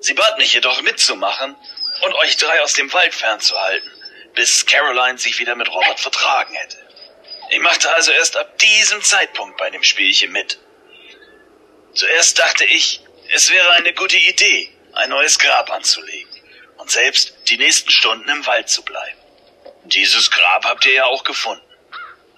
Sie 0.00 0.14
bat 0.14 0.38
mich 0.38 0.52
jedoch 0.52 0.82
mitzumachen 0.82 1.56
und 2.02 2.14
euch 2.14 2.36
drei 2.36 2.60
aus 2.62 2.74
dem 2.74 2.92
Wald 2.92 3.14
fernzuhalten, 3.14 3.90
bis 4.34 4.66
Caroline 4.66 5.18
sich 5.18 5.38
wieder 5.38 5.54
mit 5.54 5.68
Robert 5.68 6.00
vertragen 6.00 6.54
hätte. 6.54 6.83
Ich 7.50 7.60
machte 7.60 7.92
also 7.94 8.10
erst 8.12 8.36
ab 8.36 8.58
diesem 8.58 9.02
Zeitpunkt 9.02 9.56
bei 9.58 9.70
dem 9.70 9.82
Spielchen 9.82 10.32
mit. 10.32 10.58
Zuerst 11.94 12.38
dachte 12.38 12.64
ich, 12.64 13.00
es 13.32 13.50
wäre 13.50 13.70
eine 13.72 13.92
gute 13.94 14.16
Idee, 14.16 14.72
ein 14.94 15.10
neues 15.10 15.38
Grab 15.38 15.70
anzulegen 15.70 16.30
und 16.78 16.90
selbst 16.90 17.34
die 17.48 17.56
nächsten 17.56 17.90
Stunden 17.90 18.28
im 18.28 18.46
Wald 18.46 18.68
zu 18.68 18.82
bleiben. 18.82 19.18
Dieses 19.84 20.30
Grab 20.30 20.64
habt 20.64 20.84
ihr 20.86 20.94
ja 20.94 21.04
auch 21.04 21.24
gefunden. 21.24 21.62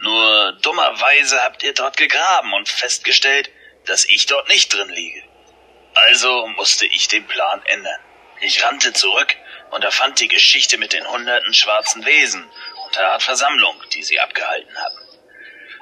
Nur 0.01 0.53
dummerweise 0.63 1.43
habt 1.43 1.63
ihr 1.63 1.73
dort 1.73 1.97
gegraben 1.97 2.53
und 2.53 2.69
festgestellt, 2.69 3.51
dass 3.87 4.05
ich 4.05 4.27
dort 4.27 4.49
nicht 4.49 4.73
drin 4.73 4.89
liege. 4.89 5.23
Also 5.95 6.47
musste 6.49 6.87
ich 6.87 7.09
den 7.09 7.27
Plan 7.27 7.63
ändern. 7.67 8.01
Ich 8.41 8.63
rannte 8.63 8.93
zurück 8.93 9.35
und 9.71 9.85
erfand 9.85 10.21
die 10.21 10.29
Geschichte 10.29 10.79
mit 10.79 10.93
den 10.93 11.07
hunderten 11.09 11.55
schwarzen 11.55 12.05
Wesen 12.05 12.45
und 12.85 12.97
der 12.97 13.13
Art 13.13 13.23
Versammlung, 13.23 13.81
die 13.93 14.03
sie 14.03 14.21
abgehalten 14.21 14.77
hatten. 14.77 14.99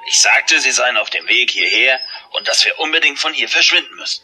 Ich 0.09 0.20
sagte, 0.20 0.61
sie 0.61 0.73
seien 0.73 0.97
auf 0.97 1.11
dem 1.11 1.27
Weg 1.29 1.51
hierher 1.51 1.99
und 2.33 2.47
dass 2.47 2.64
wir 2.64 2.79
unbedingt 2.79 3.18
von 3.18 3.33
hier 3.33 3.49
verschwinden 3.49 3.94
müssen. 3.97 4.23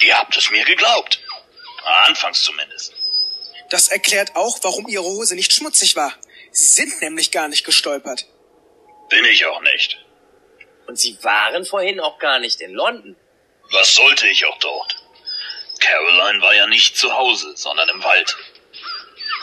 Ihr 0.00 0.18
habt 0.18 0.36
es 0.36 0.50
mir 0.50 0.64
geglaubt. 0.64 1.20
Anfangs 2.04 2.42
zumindest. 2.42 2.94
Das 3.70 3.88
erklärt 3.88 4.36
auch, 4.36 4.58
warum 4.62 4.86
ihre 4.88 5.04
Hose 5.04 5.34
nicht 5.34 5.52
schmutzig 5.52 5.96
war. 5.96 6.14
Sie 6.50 6.66
sind 6.66 7.00
nämlich 7.00 7.30
gar 7.30 7.48
nicht 7.48 7.64
gestolpert. 7.64 8.26
Bin 9.08 9.24
ich 9.24 9.46
auch 9.46 9.60
nicht. 9.62 9.98
Und 10.86 10.98
Sie 10.98 11.16
waren 11.22 11.64
vorhin 11.64 12.00
auch 12.00 12.18
gar 12.18 12.38
nicht 12.38 12.60
in 12.60 12.72
London. 12.72 13.16
Was 13.70 13.94
sollte 13.94 14.28
ich 14.28 14.44
auch 14.44 14.58
dort? 14.58 14.96
Caroline 15.80 16.42
war 16.42 16.54
ja 16.54 16.66
nicht 16.66 16.96
zu 16.96 17.12
Hause, 17.12 17.56
sondern 17.56 17.88
im 17.88 18.04
Wald. 18.04 18.36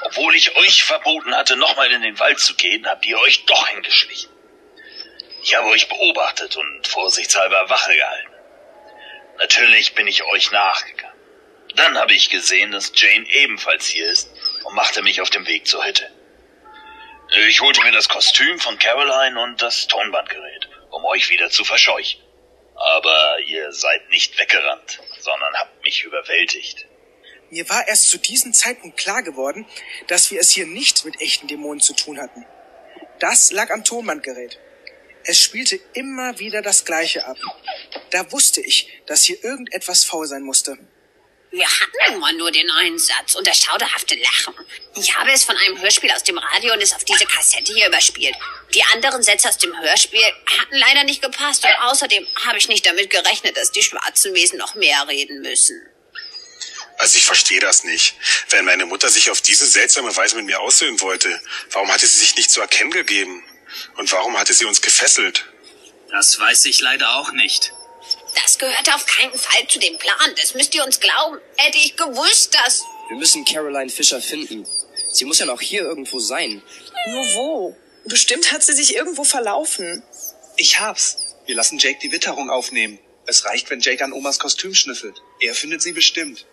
Obwohl 0.02 0.36
ich 0.36 0.56
euch 0.56 0.84
verboten 0.84 1.36
hatte, 1.36 1.56
nochmal 1.58 1.92
in 1.92 2.02
den 2.02 2.20
Wald 2.20 2.40
zu 2.40 2.56
gehen, 2.56 2.88
habt 2.88 3.06
ihr 3.06 3.20
euch 3.20 3.46
doch 3.46 3.68
hingeschlichen. 3.68 4.32
Ich 5.44 5.56
habe 5.56 5.68
euch 5.68 5.88
beobachtet 5.88 6.56
und 6.58 6.88
vorsichtshalber 6.88 7.70
Wache 7.70 7.96
gehalten. 7.96 8.34
Natürlich 9.38 9.96
bin 9.96 10.08
ich 10.08 10.24
euch 10.24 10.52
nachgegangen. 10.52 11.18
Dann 11.76 11.98
habe 11.98 12.14
ich 12.14 12.30
gesehen, 12.30 12.72
dass 12.72 12.92
Jane 12.94 13.26
ebenfalls 13.30 13.88
hier 13.88 14.10
ist 14.10 14.30
und 14.64 14.76
machte 14.76 15.02
mich 15.02 15.22
auf 15.22 15.30
dem 15.30 15.48
Weg 15.48 15.68
zur 15.68 15.86
Hütte. 15.86 16.10
Ich 17.48 17.62
holte 17.62 17.82
mir 17.84 17.92
das 17.92 18.10
Kostüm 18.10 18.60
von 18.60 18.78
Caroline 18.80 19.40
und 19.40 19.62
das 19.62 19.88
Tonbandgerät, 19.88 20.68
um 20.90 21.06
euch 21.06 21.30
wieder 21.30 21.50
zu 21.50 21.64
verscheuchen. 21.64 22.22
Aber 22.76 23.40
ihr 23.46 23.72
seid 23.72 24.10
nicht 24.10 24.38
weggerannt, 24.40 25.00
sondern 25.20 25.54
habt 25.56 25.84
mich 25.84 26.04
überwältigt. 26.04 26.89
Mir 27.52 27.68
war 27.70 27.88
erst 27.88 28.10
zu 28.10 28.18
diesem 28.18 28.54
Zeitpunkt 28.54 28.98
klar 28.98 29.24
geworden, 29.24 29.66
dass 30.08 30.32
wir 30.32 30.40
es 30.40 30.52
hier 30.52 30.68
nicht 30.68 31.06
mit 31.06 31.20
echten 31.22 31.48
Dämonen 31.48 31.82
zu 31.82 31.94
tun 31.94 32.20
hatten. 32.20 32.46
Das 33.20 33.52
lag 33.52 33.72
am 33.72 33.84
Tonbandgerät. 33.84 34.60
Es 35.26 35.40
spielte 35.40 35.80
immer 35.94 36.40
wieder 36.40 36.62
das 36.62 36.86
Gleiche 36.86 37.26
ab. 37.26 37.38
Da 38.12 38.32
wusste 38.32 38.62
ich, 38.62 38.88
dass 39.06 39.24
hier 39.24 39.44
irgendetwas 39.44 40.06
faul 40.06 40.28
sein 40.28 40.44
musste. 40.44 40.78
Wir 41.52 41.66
hatten 41.66 42.20
mal 42.20 42.34
nur 42.34 42.52
den 42.52 42.70
einen 42.70 43.00
Satz 43.00 43.34
und 43.34 43.46
das 43.48 43.58
schauderhafte 43.58 44.16
Lachen. 44.16 44.54
Ich 44.96 45.16
habe 45.16 45.32
es 45.32 45.44
von 45.44 45.58
einem 45.58 45.82
Hörspiel 45.82 46.12
aus 46.12 46.24
dem 46.24 46.38
Radio 46.38 46.74
und 46.74 46.82
es 46.82 46.94
auf 46.94 47.04
diese 47.04 47.26
Kassette 47.26 47.74
hier 47.74 47.88
überspielt. 47.88 48.36
Die 48.76 48.84
anderen 48.94 49.24
Sätze 49.24 49.50
aus 49.50 49.58
dem 49.58 49.76
Hörspiel 49.76 50.22
hatten 50.60 50.76
leider 50.76 51.04
nicht 51.06 51.24
gepasst 51.24 51.66
und 51.66 51.74
außerdem 51.90 52.26
habe 52.46 52.60
ich 52.60 52.68
nicht 52.68 52.86
damit 52.86 53.10
gerechnet, 53.10 53.58
dass 53.58 53.72
die 53.72 53.82
schwarzen 53.82 54.36
Wesen 54.36 54.60
noch 54.60 54.76
mehr 54.76 55.08
reden 55.08 55.42
müssen. 55.42 55.82
Also 57.00 57.18
ich 57.18 57.24
verstehe 57.24 57.62
das 57.62 57.86
nicht. 57.86 58.16
Wenn 58.50 58.66
meine 58.66 58.86
Mutter 58.86 59.08
sich 59.08 59.32
auf 59.32 59.40
diese 59.40 59.66
seltsame 59.66 60.14
Weise 60.18 60.36
mit 60.36 60.46
mir 60.46 60.60
aussöhnen 60.60 61.00
wollte, 61.00 61.42
warum 61.72 61.92
hatte 61.92 62.06
sie 62.06 62.20
sich 62.20 62.36
nicht 62.36 62.52
zu 62.52 62.60
erkennen 62.60 62.92
gegeben? 62.92 63.42
Und 63.96 64.12
warum 64.12 64.38
hatte 64.38 64.54
sie 64.54 64.66
uns 64.66 64.82
gefesselt? 64.82 65.46
Das 66.12 66.38
weiß 66.38 66.66
ich 66.66 66.82
leider 66.82 67.16
auch 67.16 67.32
nicht. 67.32 67.72
Das 68.44 68.58
gehörte 68.58 68.94
auf 68.94 69.06
keinen 69.06 69.34
Fall 69.34 69.66
zu 69.70 69.80
dem 69.80 69.98
Plan. 69.98 70.36
Das 70.42 70.54
müsst 70.56 70.76
ihr 70.76 70.84
uns 70.84 71.00
glauben. 71.00 71.38
Hätte 71.56 71.78
ich 71.78 71.96
gewusst, 71.96 72.54
dass... 72.56 72.84
Wir 73.08 73.18
müssen 73.18 73.46
Caroline 73.46 73.90
Fischer 73.90 74.22
finden. 74.22 74.68
Sie 75.14 75.24
muss 75.24 75.40
ja 75.40 75.46
noch 75.46 75.62
hier 75.62 75.84
irgendwo 75.84 76.20
sein. 76.20 76.62
Nur 77.12 77.26
wo? 77.36 77.78
Bestimmt 78.06 78.52
hat 78.52 78.62
sie 78.62 78.74
sich 78.74 78.94
irgendwo 78.96 79.24
verlaufen. 79.24 80.04
Ich 80.58 80.82
hab's. 80.82 81.16
Wir 81.46 81.56
lassen 81.56 81.80
Jake 81.80 82.00
die 82.04 82.12
Witterung 82.12 82.50
aufnehmen. 82.50 83.00
Es 83.26 83.46
reicht, 83.46 83.70
wenn 83.70 83.80
Jake 83.80 84.04
an 84.04 84.12
Omas 84.12 84.38
Kostüm 84.38 84.76
schnüffelt. 84.76 85.22
Er 85.40 85.56
findet 85.56 85.82
sie 85.82 85.94
bestimmt. 85.94 86.46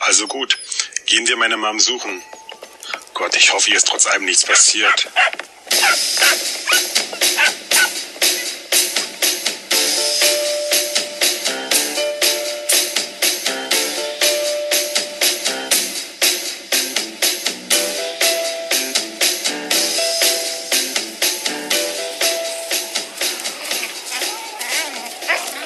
Also 0.00 0.26
gut, 0.26 0.58
gehen 1.06 1.26
wir 1.26 1.36
meine 1.36 1.56
Mom 1.56 1.78
suchen. 1.80 2.22
Gott, 3.14 3.34
ich 3.36 3.52
hoffe, 3.52 3.70
ihr 3.70 3.76
ist 3.76 3.86
trotz 3.86 4.06
allem 4.06 4.24
nichts 4.24 4.44
passiert. 4.44 5.08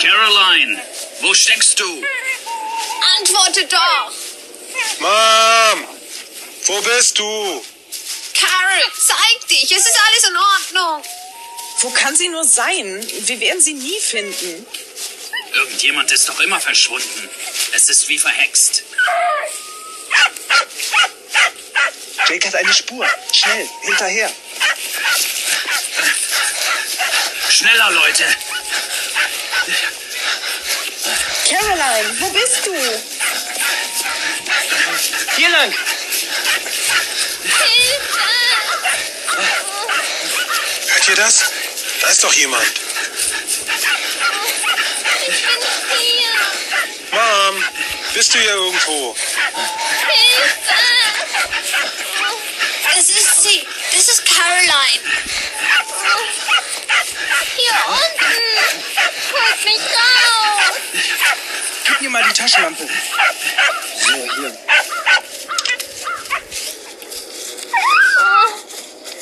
Caroline, 0.01 0.83
wo 1.21 1.33
steckst 1.33 1.79
du? 1.79 2.03
Antworte 3.19 3.67
doch! 3.67 4.12
Bist 6.85 7.19
du? 7.19 7.65
Carol, 8.35 8.83
zeig 8.99 9.49
dich. 9.49 9.71
Es 9.71 9.87
ist 9.87 10.01
alles 10.09 10.25
in 10.29 10.37
Ordnung. 10.37 11.03
Wo 11.81 11.91
kann 11.91 12.17
sie 12.17 12.29
nur 12.29 12.45
sein? 12.45 13.07
Wir 13.27 13.41
werden 13.41 13.61
sie 13.61 13.75
nie 13.75 14.01
finden. 14.01 14.67
Irgendjemand 15.53 16.11
ist 16.11 16.29
doch 16.29 16.41
immer 16.41 16.61
verschwunden. 16.61 17.31
Es 17.73 17.89
ist 17.89 18.09
wie 18.09 18.19
verhext. 18.19 18.83
Jake 22.29 22.49
hat 22.49 22.55
eine 22.55 22.73
Spur. 22.73 23.07
Schnell, 23.33 23.69
hinterher. 23.83 24.33
Schneller, 27.51 27.91
Leute. 27.91 28.25
Caroline, 31.49 32.21
wo 32.21 32.31
bist 32.31 32.67
du? 32.67 32.73
Hier 35.37 35.49
lang. 35.51 35.75
Hört 41.03 41.19
ihr 41.19 41.25
das? 41.25 41.45
Da 42.01 42.09
ist 42.11 42.23
doch 42.23 42.33
jemand. 42.33 42.63
Mom, 47.11 47.65
bist 48.15 48.33
du 48.33 48.39
hier 48.39 48.53
irgendwo? 48.53 49.17
Es 52.97 53.11
ist 53.11 53.43
sie. 53.43 53.67
Das 53.93 54.07
ist 54.07 54.25
Caroline. 54.27 55.01
Hier 57.57 57.75
unten. 57.89 58.37
Holt 59.33 59.65
mich 59.65 59.81
raus. 59.81 60.77
Gib 61.85 62.01
mir 62.03 62.11
mal 62.11 62.23
die 62.29 62.33
Taschenlampe. 62.33 62.89
So, 64.07 64.37
hier. 64.37 64.59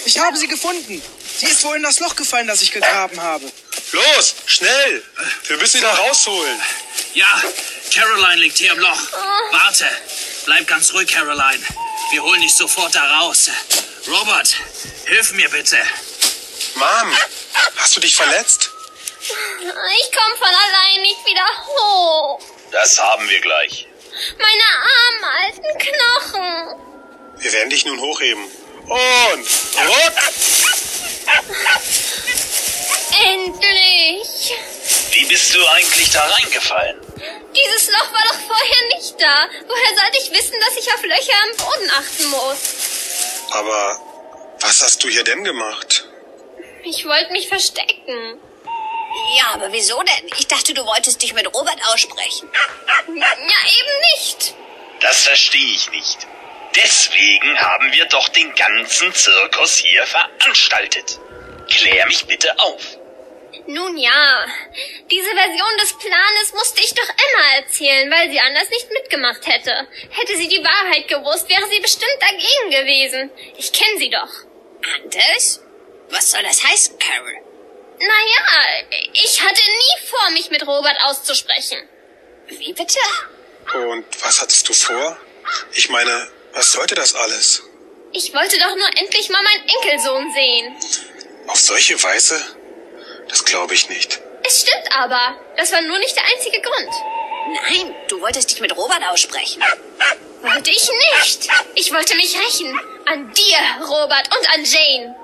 Ich 0.04 0.18
habe 0.18 0.36
sie 0.36 0.46
gefunden. 0.46 1.02
Sie 1.40 1.46
ist 1.46 1.64
wohl 1.64 1.76
in 1.76 1.82
das 1.82 2.00
Loch 2.00 2.14
gefallen, 2.16 2.46
das 2.46 2.60
ich 2.60 2.70
gegraben 2.70 3.18
habe. 3.18 3.50
Los, 3.92 4.34
schnell! 4.44 5.02
Wir 5.44 5.56
müssen 5.56 5.78
sie 5.78 5.80
da 5.80 5.94
rausholen. 5.94 6.60
Ja, 7.14 7.42
Caroline 7.94 8.42
liegt 8.42 8.58
hier 8.58 8.72
im 8.72 8.78
Loch. 8.78 9.00
Warte. 9.50 9.86
Bleib 10.44 10.66
ganz 10.66 10.92
ruhig, 10.92 11.08
Caroline. 11.08 11.64
Wir 12.10 12.22
holen 12.22 12.42
dich 12.42 12.54
sofort 12.54 12.94
da 12.94 13.20
raus. 13.20 13.48
Robert, 14.06 14.54
hilf 15.06 15.32
mir 15.32 15.48
bitte. 15.48 15.78
Mom, 16.74 17.16
hast 17.76 17.96
du 17.96 18.00
dich 18.00 18.14
verletzt? 18.14 18.68
Ich 19.22 20.12
komme 20.12 20.36
von 20.36 20.46
allein 20.46 21.00
nicht 21.00 21.24
wieder 21.24 21.46
hoch. 21.68 22.42
Das 22.70 23.00
haben 23.00 23.26
wir 23.30 23.40
gleich. 23.40 23.86
Meine 24.36 24.62
armen 24.76 25.24
alten 25.42 25.78
Knochen. 25.78 26.80
Wir 27.38 27.52
werden 27.54 27.70
dich 27.70 27.86
nun 27.86 27.98
hochheben. 27.98 28.44
Und 28.90 29.46
ruck! 29.86 30.59
Endlich! 33.24 34.54
Wie 35.12 35.24
bist 35.26 35.54
du 35.54 35.66
eigentlich 35.68 36.10
da 36.10 36.22
reingefallen? 36.22 37.00
Dieses 37.54 37.88
Loch 37.88 38.12
war 38.12 38.22
doch 38.28 38.40
vorher 38.46 38.96
nicht 38.96 39.20
da. 39.20 39.48
Woher 39.66 39.96
sollte 39.96 40.18
ich 40.22 40.30
wissen, 40.30 40.54
dass 40.60 40.76
ich 40.76 40.92
auf 40.94 41.02
Löcher 41.02 41.34
am 41.44 41.56
Boden 41.56 41.90
achten 41.90 42.26
muss? 42.28 42.60
Aber 43.50 44.00
was 44.60 44.82
hast 44.82 45.02
du 45.02 45.08
hier 45.08 45.24
denn 45.24 45.44
gemacht? 45.44 46.06
Ich 46.84 47.04
wollte 47.04 47.32
mich 47.32 47.48
verstecken. 47.48 48.40
Ja, 49.36 49.54
aber 49.54 49.72
wieso 49.72 50.00
denn? 50.02 50.30
Ich 50.38 50.46
dachte, 50.46 50.72
du 50.72 50.84
wolltest 50.86 51.20
dich 51.22 51.34
mit 51.34 51.52
Robert 51.52 51.78
aussprechen. 51.92 52.48
Ja, 53.08 53.14
eben 53.14 54.00
nicht. 54.16 54.54
Das 55.00 55.22
verstehe 55.22 55.74
ich 55.74 55.90
nicht. 55.90 56.26
Deswegen 56.76 57.60
haben 57.60 57.92
wir 57.92 58.04
doch 58.06 58.28
den 58.28 58.54
ganzen 58.54 59.12
Zirkus 59.12 59.78
hier 59.78 60.06
veranstaltet. 60.06 61.18
Klär 61.68 62.06
mich 62.06 62.26
bitte 62.26 62.58
auf. 62.58 62.96
Nun 63.66 63.96
ja, 63.98 64.46
diese 65.10 65.30
Version 65.30 65.76
des 65.80 65.92
Planes 65.98 66.52
musste 66.54 66.82
ich 66.82 66.94
doch 66.94 67.08
Emma 67.08 67.56
erzählen, 67.56 68.10
weil 68.10 68.30
sie 68.30 68.40
anders 68.40 68.70
nicht 68.70 68.90
mitgemacht 68.90 69.46
hätte. 69.46 69.86
Hätte 70.10 70.36
sie 70.36 70.48
die 70.48 70.64
Wahrheit 70.64 71.08
gewusst, 71.08 71.48
wäre 71.48 71.68
sie 71.68 71.80
bestimmt 71.80 72.16
dagegen 72.20 72.70
gewesen. 72.70 73.30
Ich 73.56 73.72
kenne 73.72 73.98
sie 73.98 74.10
doch. 74.10 74.28
Anders? 74.94 75.60
Was 76.08 76.30
soll 76.30 76.42
das 76.42 76.64
heißen, 76.64 76.98
Carol? 76.98 77.34
Naja, 77.98 78.86
ich 79.12 79.40
hatte 79.42 79.60
nie 79.60 80.06
vor, 80.08 80.30
mich 80.30 80.50
mit 80.50 80.66
Robert 80.66 80.96
auszusprechen. 81.02 81.88
Wie 82.48 82.72
bitte? 82.72 82.98
Und 83.74 84.06
was 84.22 84.40
hattest 84.40 84.68
du 84.68 84.72
vor? 84.72 85.18
Ich 85.72 85.90
meine, 85.90 86.28
was 86.52 86.72
sollte 86.72 86.94
das 86.94 87.14
alles? 87.14 87.62
Ich 88.12 88.34
wollte 88.34 88.58
doch 88.58 88.74
nur 88.74 88.88
endlich 88.98 89.28
mal 89.28 89.42
meinen 89.42 89.68
Enkelsohn 89.68 90.32
sehen. 90.34 90.76
Auf 91.46 91.60
solche 91.60 92.02
Weise? 92.02 92.42
Das 93.28 93.44
glaube 93.44 93.74
ich 93.74 93.88
nicht. 93.88 94.20
Es 94.42 94.62
stimmt 94.62 94.96
aber. 94.96 95.36
Das 95.56 95.70
war 95.72 95.80
nur 95.82 95.98
nicht 95.98 96.16
der 96.16 96.24
einzige 96.24 96.60
Grund. 96.60 96.90
Nein, 97.68 97.94
du 98.08 98.20
wolltest 98.20 98.50
dich 98.50 98.60
mit 98.60 98.76
Robert 98.76 99.02
aussprechen. 99.08 99.62
Wollte 100.42 100.70
ich 100.70 100.88
nicht. 101.22 101.48
Ich 101.74 101.92
wollte 101.92 102.16
mich 102.16 102.36
rächen. 102.36 102.78
An 103.06 103.32
dir, 103.32 103.58
Robert, 103.86 104.28
und 104.36 104.50
an 104.54 104.64
Jane. 104.64 105.14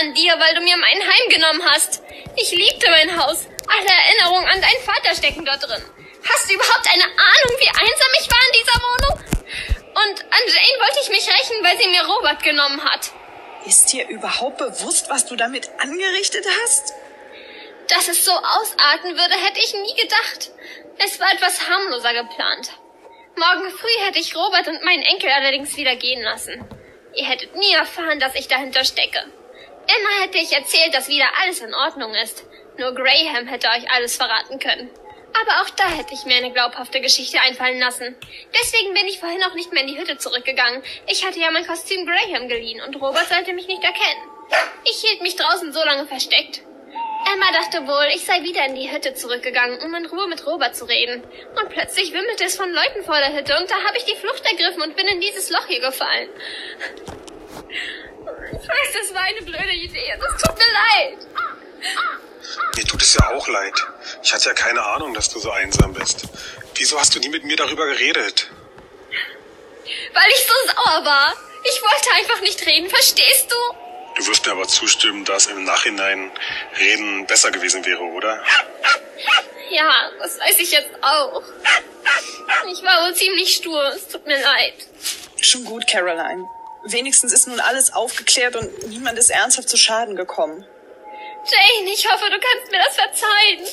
An 0.00 0.14
dir, 0.14 0.38
weil 0.38 0.54
du 0.54 0.60
mir 0.60 0.76
mein 0.76 1.00
Heim 1.00 1.28
genommen 1.30 1.62
hast. 1.70 2.02
Ich 2.36 2.50
liebte 2.50 2.90
mein 2.90 3.16
Haus. 3.18 3.46
Alle 3.66 3.88
Erinnerungen 3.88 4.48
an 4.48 4.60
deinen 4.60 4.82
Vater 4.84 5.14
stecken 5.16 5.44
dort 5.44 5.62
drin. 5.62 5.82
Hast 6.28 6.48
du 6.48 6.54
überhaupt 6.54 6.86
eine 6.92 7.04
Ahnung, 7.04 7.56
wie 7.58 7.68
einsam 7.68 8.12
ich 8.20 8.30
war 8.30 8.40
in 8.46 8.60
dieser 8.60 8.80
Wohnung? 8.82 9.24
Und 9.94 10.24
an 10.24 10.40
Jane 10.46 10.80
wollte 10.80 11.00
ich 11.02 11.08
mich 11.08 11.28
rächen, 11.28 11.62
weil 11.62 11.78
sie 11.78 11.88
mir 11.88 12.04
Robert 12.04 12.42
genommen 12.42 12.82
hat. 12.84 13.12
Ist 13.66 13.92
dir 13.92 14.08
überhaupt 14.08 14.58
bewusst, 14.58 15.08
was 15.08 15.26
du 15.26 15.36
damit 15.36 15.70
angerichtet 15.78 16.44
hast? 16.62 16.92
Dass 17.88 18.08
es 18.08 18.24
so 18.24 18.32
ausarten 18.32 19.16
würde, 19.16 19.34
hätte 19.34 19.60
ich 19.60 19.72
nie 19.72 19.94
gedacht. 19.94 20.50
Es 20.98 21.20
war 21.20 21.32
etwas 21.32 21.68
harmloser 21.68 22.12
geplant. 22.12 22.70
Morgen 23.36 23.70
früh 23.70 24.04
hätte 24.04 24.18
ich 24.18 24.36
Robert 24.36 24.68
und 24.68 24.84
meinen 24.84 25.02
Enkel 25.02 25.30
allerdings 25.30 25.76
wieder 25.76 25.96
gehen 25.96 26.22
lassen. 26.22 26.64
Ihr 27.14 27.26
hättet 27.26 27.54
nie 27.54 27.72
erfahren, 27.72 28.20
dass 28.20 28.34
ich 28.34 28.48
dahinter 28.48 28.84
stecke. 28.84 29.20
Immer 29.20 30.22
hätte 30.22 30.38
ich 30.38 30.52
erzählt, 30.52 30.94
dass 30.94 31.08
wieder 31.08 31.28
alles 31.40 31.60
in 31.60 31.74
Ordnung 31.74 32.14
ist. 32.14 32.44
Nur 32.78 32.94
Graham 32.94 33.46
hätte 33.46 33.68
euch 33.68 33.90
alles 33.90 34.16
verraten 34.16 34.58
können. 34.58 34.90
Aber 35.40 35.62
auch 35.62 35.70
da 35.70 35.88
hätte 35.88 36.14
ich 36.14 36.24
mir 36.24 36.36
eine 36.36 36.52
glaubhafte 36.52 37.00
Geschichte 37.00 37.40
einfallen 37.40 37.80
lassen. 37.80 38.14
Deswegen 38.60 38.94
bin 38.94 39.06
ich 39.06 39.18
vorhin 39.18 39.42
auch 39.42 39.54
nicht 39.54 39.72
mehr 39.72 39.82
in 39.82 39.88
die 39.88 39.98
Hütte 39.98 40.16
zurückgegangen. 40.16 40.82
Ich 41.08 41.26
hatte 41.26 41.40
ja 41.40 41.50
mein 41.50 41.66
Kostüm 41.66 42.06
Graham 42.06 42.48
geliehen 42.48 42.80
und 42.82 42.96
Robert 43.00 43.28
sollte 43.28 43.52
mich 43.52 43.66
nicht 43.66 43.82
erkennen. 43.82 44.30
Ich 44.84 45.00
hielt 45.00 45.22
mich 45.22 45.36
draußen 45.36 45.72
so 45.72 45.82
lange 45.84 46.06
versteckt. 46.06 46.62
Emma 47.32 47.50
dachte 47.52 47.86
wohl, 47.86 48.06
ich 48.14 48.24
sei 48.24 48.42
wieder 48.42 48.66
in 48.66 48.74
die 48.74 48.92
Hütte 48.92 49.14
zurückgegangen, 49.14 49.80
um 49.80 49.94
in 49.94 50.06
Ruhe 50.06 50.28
mit 50.28 50.46
Robert 50.46 50.76
zu 50.76 50.84
reden. 50.84 51.24
Und 51.58 51.68
plötzlich 51.70 52.12
wimmelte 52.12 52.44
es 52.44 52.56
von 52.56 52.70
Leuten 52.70 53.02
vor 53.02 53.16
der 53.16 53.32
Hütte 53.32 53.56
und 53.58 53.70
da 53.70 53.76
habe 53.82 53.96
ich 53.96 54.04
die 54.04 54.16
Flucht 54.16 54.44
ergriffen 54.44 54.82
und 54.82 54.94
bin 54.94 55.06
in 55.06 55.20
dieses 55.20 55.50
Loch 55.50 55.66
hier 55.66 55.80
gefallen. 55.80 56.28
Ich 58.52 58.68
weiß, 58.68 58.92
das 59.00 59.14
war 59.14 59.22
eine 59.22 59.42
blöde 59.42 59.72
Idee 59.72 60.14
und 60.14 60.24
es 60.24 60.42
tut 60.42 60.58
mir 60.58 60.72
leid. 60.72 61.18
Mir 62.76 62.84
tut 62.84 63.02
es 63.02 63.14
ja 63.14 63.30
auch 63.30 63.48
leid. 63.48 63.74
Ich 64.22 64.32
hatte 64.32 64.48
ja 64.48 64.54
keine 64.54 64.82
Ahnung, 64.84 65.14
dass 65.14 65.28
du 65.28 65.38
so 65.38 65.50
einsam 65.50 65.94
bist. 65.94 66.22
Wieso 66.74 66.98
hast 66.98 67.14
du 67.14 67.20
nie 67.20 67.28
mit 67.28 67.44
mir 67.44 67.56
darüber 67.56 67.86
geredet? 67.86 68.50
Weil 70.12 70.30
ich 70.30 70.46
so 70.46 70.72
sauer 70.72 71.04
war. 71.04 71.34
Ich 71.64 71.80
wollte 71.80 72.10
einfach 72.16 72.40
nicht 72.40 72.64
reden, 72.66 72.90
verstehst 72.90 73.50
du? 73.50 73.56
Du 74.16 74.26
wirst 74.26 74.46
mir 74.46 74.52
aber 74.52 74.68
zustimmen, 74.68 75.24
dass 75.24 75.46
im 75.46 75.64
Nachhinein 75.64 76.30
Reden 76.78 77.26
besser 77.26 77.50
gewesen 77.50 77.84
wäre, 77.84 78.02
oder? 78.02 78.42
Ja, 79.70 80.10
das 80.20 80.38
weiß 80.38 80.58
ich 80.58 80.70
jetzt 80.70 80.90
auch. 81.00 81.42
Ich 82.70 82.82
war 82.82 83.06
wohl 83.06 83.14
ziemlich 83.14 83.56
stur, 83.56 83.82
es 83.94 84.06
tut 84.08 84.26
mir 84.26 84.40
leid. 84.40 84.74
Schon 85.40 85.64
gut, 85.64 85.86
Caroline. 85.86 86.48
Wenigstens 86.84 87.32
ist 87.32 87.48
nun 87.48 87.60
alles 87.60 87.92
aufgeklärt 87.92 88.56
und 88.56 88.88
niemand 88.88 89.18
ist 89.18 89.30
ernsthaft 89.30 89.68
zu 89.68 89.76
Schaden 89.76 90.16
gekommen. 90.16 90.66
Jane, 91.46 91.90
ich 91.92 92.10
hoffe, 92.10 92.30
du 92.30 92.38
kannst 92.40 92.70
mir 92.70 92.78
das 92.78 92.96
verzeihen. 92.96 93.66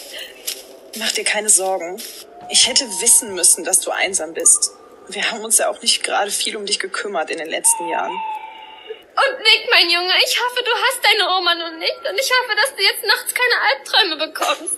Mach 0.97 1.12
dir 1.12 1.23
keine 1.23 1.49
Sorgen. 1.49 2.01
Ich 2.49 2.67
hätte 2.67 2.86
wissen 3.01 3.34
müssen, 3.34 3.63
dass 3.63 3.79
du 3.79 3.91
einsam 3.91 4.34
bist. 4.34 4.71
Wir 5.07 5.31
haben 5.31 5.43
uns 5.43 5.57
ja 5.57 5.69
auch 5.69 5.81
nicht 5.81 6.03
gerade 6.03 6.31
viel 6.31 6.57
um 6.57 6.65
dich 6.65 6.79
gekümmert 6.79 7.29
in 7.29 7.38
den 7.38 7.47
letzten 7.47 7.88
Jahren. 7.88 8.12
Und 8.12 9.39
Nick, 9.39 9.69
mein 9.69 9.89
Junge, 9.89 10.13
ich 10.23 10.39
hoffe, 10.39 10.63
du 10.63 10.71
hast 10.71 10.99
deine 11.03 11.29
Oma 11.38 11.55
nun 11.55 11.79
nicht. 11.79 11.97
Und 11.97 12.19
ich 12.19 12.31
hoffe, 12.31 12.55
dass 12.55 12.75
du 12.75 12.84
jetzt 12.84 13.05
nachts 13.05 13.34
keine 13.34 13.62
Albträume 13.69 14.27
bekommst. 14.27 14.77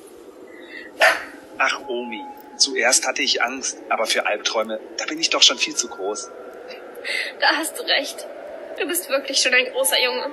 Ach, 1.58 1.80
Omi. 1.88 2.24
Zuerst 2.58 3.08
hatte 3.08 3.24
ich 3.24 3.42
Angst, 3.42 3.78
aber 3.90 4.06
für 4.06 4.28
Albträume, 4.28 4.80
da 4.98 5.06
bin 5.06 5.20
ich 5.20 5.30
doch 5.30 5.42
schon 5.42 5.58
viel 5.58 5.76
zu 5.76 5.88
groß. 5.88 6.30
Da 7.40 7.48
hast 7.58 7.78
du 7.80 7.84
recht. 7.84 8.28
Du 8.80 8.88
bist 8.88 9.10
wirklich 9.10 9.42
schon 9.42 9.54
ein 9.54 9.72
großer 9.72 10.02
Junge. 10.02 10.32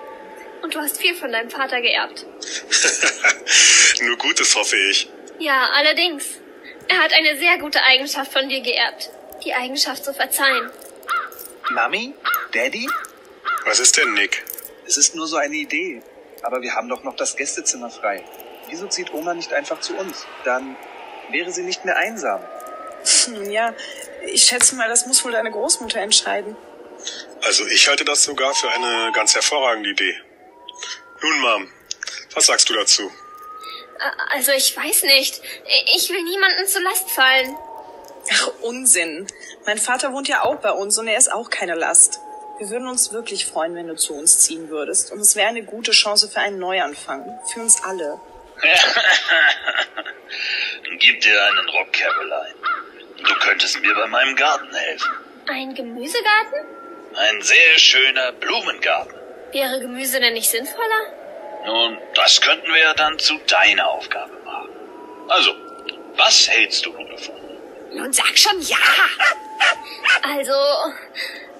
Und 0.62 0.74
du 0.74 0.80
hast 0.80 1.00
viel 1.00 1.14
von 1.14 1.32
deinem 1.32 1.50
Vater 1.50 1.80
geerbt. 1.80 2.26
Nur 4.02 4.16
Gutes, 4.16 4.54
hoffe 4.54 4.76
ich. 4.76 5.08
Ja, 5.38 5.70
allerdings. 5.74 6.26
Er 6.88 6.98
hat 6.98 7.12
eine 7.12 7.38
sehr 7.38 7.58
gute 7.58 7.82
Eigenschaft 7.82 8.32
von 8.32 8.48
dir 8.48 8.60
geerbt. 8.60 9.10
Die 9.44 9.54
Eigenschaft 9.54 10.04
zu 10.04 10.12
verzeihen. 10.12 10.70
Mami? 11.70 12.14
Daddy? 12.52 12.88
Was 13.64 13.78
ist 13.78 13.96
denn, 13.96 14.12
Nick? 14.14 14.44
Es 14.86 14.96
ist 14.96 15.14
nur 15.14 15.26
so 15.26 15.36
eine 15.36 15.54
Idee. 15.54 16.02
Aber 16.42 16.62
wir 16.62 16.74
haben 16.74 16.88
doch 16.88 17.04
noch 17.04 17.16
das 17.16 17.36
Gästezimmer 17.36 17.90
frei. 17.90 18.24
Wieso 18.68 18.86
zieht 18.88 19.12
Oma 19.12 19.34
nicht 19.34 19.52
einfach 19.52 19.80
zu 19.80 19.96
uns? 19.96 20.26
Dann 20.44 20.76
wäre 21.30 21.52
sie 21.52 21.62
nicht 21.62 21.84
mehr 21.84 21.96
einsam. 21.96 22.40
Nun 23.28 23.50
ja, 23.50 23.74
ich 24.26 24.44
schätze 24.44 24.74
mal, 24.74 24.88
das 24.88 25.06
muss 25.06 25.24
wohl 25.24 25.32
deine 25.32 25.50
Großmutter 25.50 26.00
entscheiden. 26.00 26.56
Also 27.42 27.66
ich 27.66 27.88
halte 27.88 28.04
das 28.04 28.24
sogar 28.24 28.54
für 28.54 28.70
eine 28.70 29.12
ganz 29.12 29.34
hervorragende 29.34 29.90
Idee. 29.90 30.20
Nun, 31.22 31.40
Mom, 31.40 31.68
was 32.34 32.46
sagst 32.46 32.68
du 32.68 32.74
dazu? 32.74 33.10
Also 34.32 34.52
ich 34.52 34.76
weiß 34.76 35.02
nicht. 35.04 35.42
Ich 35.94 36.08
will 36.08 36.22
niemanden 36.22 36.66
zur 36.66 36.82
Last 36.82 37.10
fallen. 37.10 37.56
Ach, 38.32 38.48
Unsinn. 38.62 39.26
Mein 39.66 39.78
Vater 39.78 40.12
wohnt 40.12 40.28
ja 40.28 40.42
auch 40.42 40.56
bei 40.56 40.72
uns 40.72 40.98
und 40.98 41.08
er 41.08 41.18
ist 41.18 41.32
auch 41.32 41.50
keine 41.50 41.74
Last. 41.74 42.20
Wir 42.58 42.70
würden 42.70 42.88
uns 42.88 43.12
wirklich 43.12 43.46
freuen, 43.46 43.74
wenn 43.74 43.88
du 43.88 43.96
zu 43.96 44.14
uns 44.14 44.40
ziehen 44.40 44.68
würdest. 44.68 45.12
Und 45.12 45.20
es 45.20 45.36
wäre 45.36 45.48
eine 45.48 45.64
gute 45.64 45.92
Chance 45.92 46.28
für 46.28 46.40
einen 46.40 46.58
Neuanfang. 46.58 47.38
Für 47.52 47.60
uns 47.60 47.82
alle. 47.82 48.20
Gib 50.98 51.20
dir 51.20 51.42
einen 51.44 51.68
Rock, 51.70 51.92
Caroline. 51.92 52.54
Du 53.16 53.34
könntest 53.36 53.80
mir 53.80 53.94
bei 53.94 54.06
meinem 54.06 54.36
Garten 54.36 54.74
helfen. 54.74 55.10
Ein 55.48 55.74
Gemüsegarten? 55.74 56.66
Ein 57.14 57.42
sehr 57.42 57.78
schöner 57.78 58.32
Blumengarten. 58.32 59.19
Wäre 59.52 59.80
Gemüse 59.80 60.20
denn 60.20 60.34
nicht 60.34 60.50
sinnvoller? 60.50 61.20
Nun, 61.66 61.98
das 62.14 62.40
könnten 62.40 62.68
wir 62.72 62.80
ja 62.80 62.94
dann 62.94 63.18
zu 63.18 63.38
deiner 63.46 63.88
Aufgabe 63.88 64.32
machen. 64.44 64.70
Also, 65.28 65.54
was 66.16 66.48
hältst 66.48 66.86
du 66.86 66.92
nun 66.92 67.08
davon? 67.10 67.34
Nun 67.92 68.12
sag 68.12 68.36
schon 68.38 68.60
ja. 68.62 68.76
Also, 70.22 70.52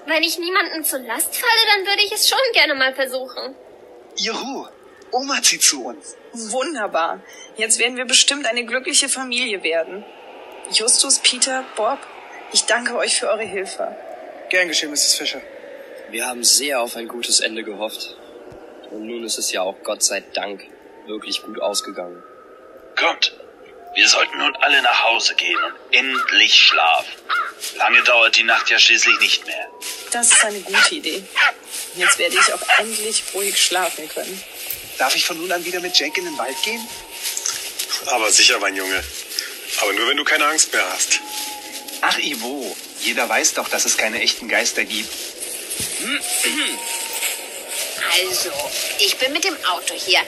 wenn 0.06 0.22
ich 0.22 0.38
niemanden 0.38 0.84
zur 0.84 1.00
Last 1.00 1.36
falle, 1.36 1.60
dann 1.74 1.86
würde 1.86 2.02
ich 2.02 2.12
es 2.12 2.28
schon 2.28 2.38
gerne 2.52 2.74
mal 2.74 2.94
versuchen. 2.94 3.54
Juhu, 4.16 4.66
Oma 5.12 5.42
zieht 5.42 5.62
zu 5.62 5.84
uns. 5.84 6.16
Wunderbar. 6.32 7.20
Jetzt 7.56 7.78
werden 7.78 7.96
wir 7.96 8.06
bestimmt 8.06 8.46
eine 8.46 8.64
glückliche 8.64 9.08
Familie 9.08 9.62
werden. 9.62 10.04
Justus, 10.72 11.18
Peter, 11.18 11.64
Bob, 11.76 11.98
ich 12.52 12.64
danke 12.64 12.96
euch 12.96 13.18
für 13.18 13.28
eure 13.28 13.44
Hilfe. 13.44 13.96
Gern 14.48 14.68
geschehen, 14.68 14.90
Mrs. 14.90 15.14
Fischer. 15.14 15.40
Wir 16.10 16.26
haben 16.26 16.42
sehr 16.42 16.80
auf 16.80 16.96
ein 16.96 17.06
gutes 17.06 17.38
Ende 17.38 17.62
gehofft. 17.62 18.16
Und 18.90 19.06
nun 19.06 19.24
ist 19.24 19.38
es 19.38 19.52
ja 19.52 19.62
auch 19.62 19.76
Gott 19.84 20.02
sei 20.02 20.20
Dank 20.34 20.66
wirklich 21.06 21.42
gut 21.42 21.60
ausgegangen. 21.60 22.20
Kommt, 22.96 23.32
wir 23.94 24.08
sollten 24.08 24.38
nun 24.38 24.54
alle 24.56 24.82
nach 24.82 25.04
Hause 25.04 25.34
gehen 25.36 25.56
und 25.56 25.94
endlich 25.94 26.54
schlafen. 26.54 27.12
Lange 27.76 28.02
dauert 28.02 28.36
die 28.36 28.42
Nacht 28.42 28.70
ja 28.70 28.78
schließlich 28.78 29.20
nicht 29.20 29.46
mehr. 29.46 29.68
Das 30.10 30.32
ist 30.32 30.44
eine 30.44 30.60
gute 30.60 30.94
Idee. 30.96 31.22
Jetzt 31.94 32.18
werde 32.18 32.34
ich 32.34 32.52
auch 32.52 32.78
endlich 32.78 33.22
ruhig 33.32 33.56
schlafen 33.56 34.08
können. 34.08 34.42
Darf 34.98 35.14
ich 35.14 35.24
von 35.24 35.38
nun 35.38 35.52
an 35.52 35.64
wieder 35.64 35.80
mit 35.80 35.96
Jake 35.96 36.18
in 36.18 36.26
den 36.26 36.36
Wald 36.36 36.60
gehen? 36.64 36.84
Aber 38.06 38.30
sicher, 38.32 38.58
mein 38.58 38.74
Junge. 38.74 39.04
Aber 39.80 39.92
nur, 39.92 40.08
wenn 40.08 40.16
du 40.16 40.24
keine 40.24 40.46
Angst 40.46 40.72
mehr 40.72 40.84
hast. 40.92 41.20
Ach, 42.00 42.18
Ivo, 42.18 42.76
jeder 43.00 43.28
weiß 43.28 43.54
doch, 43.54 43.68
dass 43.68 43.84
es 43.84 43.96
keine 43.96 44.20
echten 44.20 44.48
Geister 44.48 44.84
gibt. 44.84 45.08
Also, 48.12 48.50
ich 48.98 49.16
bin 49.18 49.32
mit 49.32 49.44
dem 49.44 49.56
Auto 49.66 49.94
hier. 49.94 50.20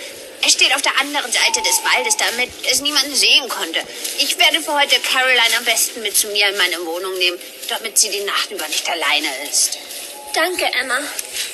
Es 0.44 0.52
steht 0.52 0.74
auf 0.74 0.82
der 0.82 0.98
anderen 0.98 1.30
Seite 1.30 1.62
des 1.62 1.82
Waldes, 1.84 2.16
damit 2.16 2.50
es 2.70 2.80
niemanden 2.80 3.14
sehen 3.14 3.48
konnte. 3.48 3.80
Ich 4.18 4.36
werde 4.38 4.60
für 4.60 4.74
heute 4.74 4.98
Caroline 5.00 5.56
am 5.58 5.64
besten 5.64 6.02
mit 6.02 6.16
zu 6.16 6.26
mir 6.28 6.48
in 6.48 6.56
meine 6.56 6.84
Wohnung 6.84 7.16
nehmen, 7.18 7.38
damit 7.68 7.96
sie 7.96 8.10
die 8.10 8.24
Nacht 8.24 8.50
über 8.50 8.66
nicht 8.66 8.88
alleine 8.88 9.28
ist. 9.48 9.78
Danke, 10.34 10.64
Emma. 10.80 10.98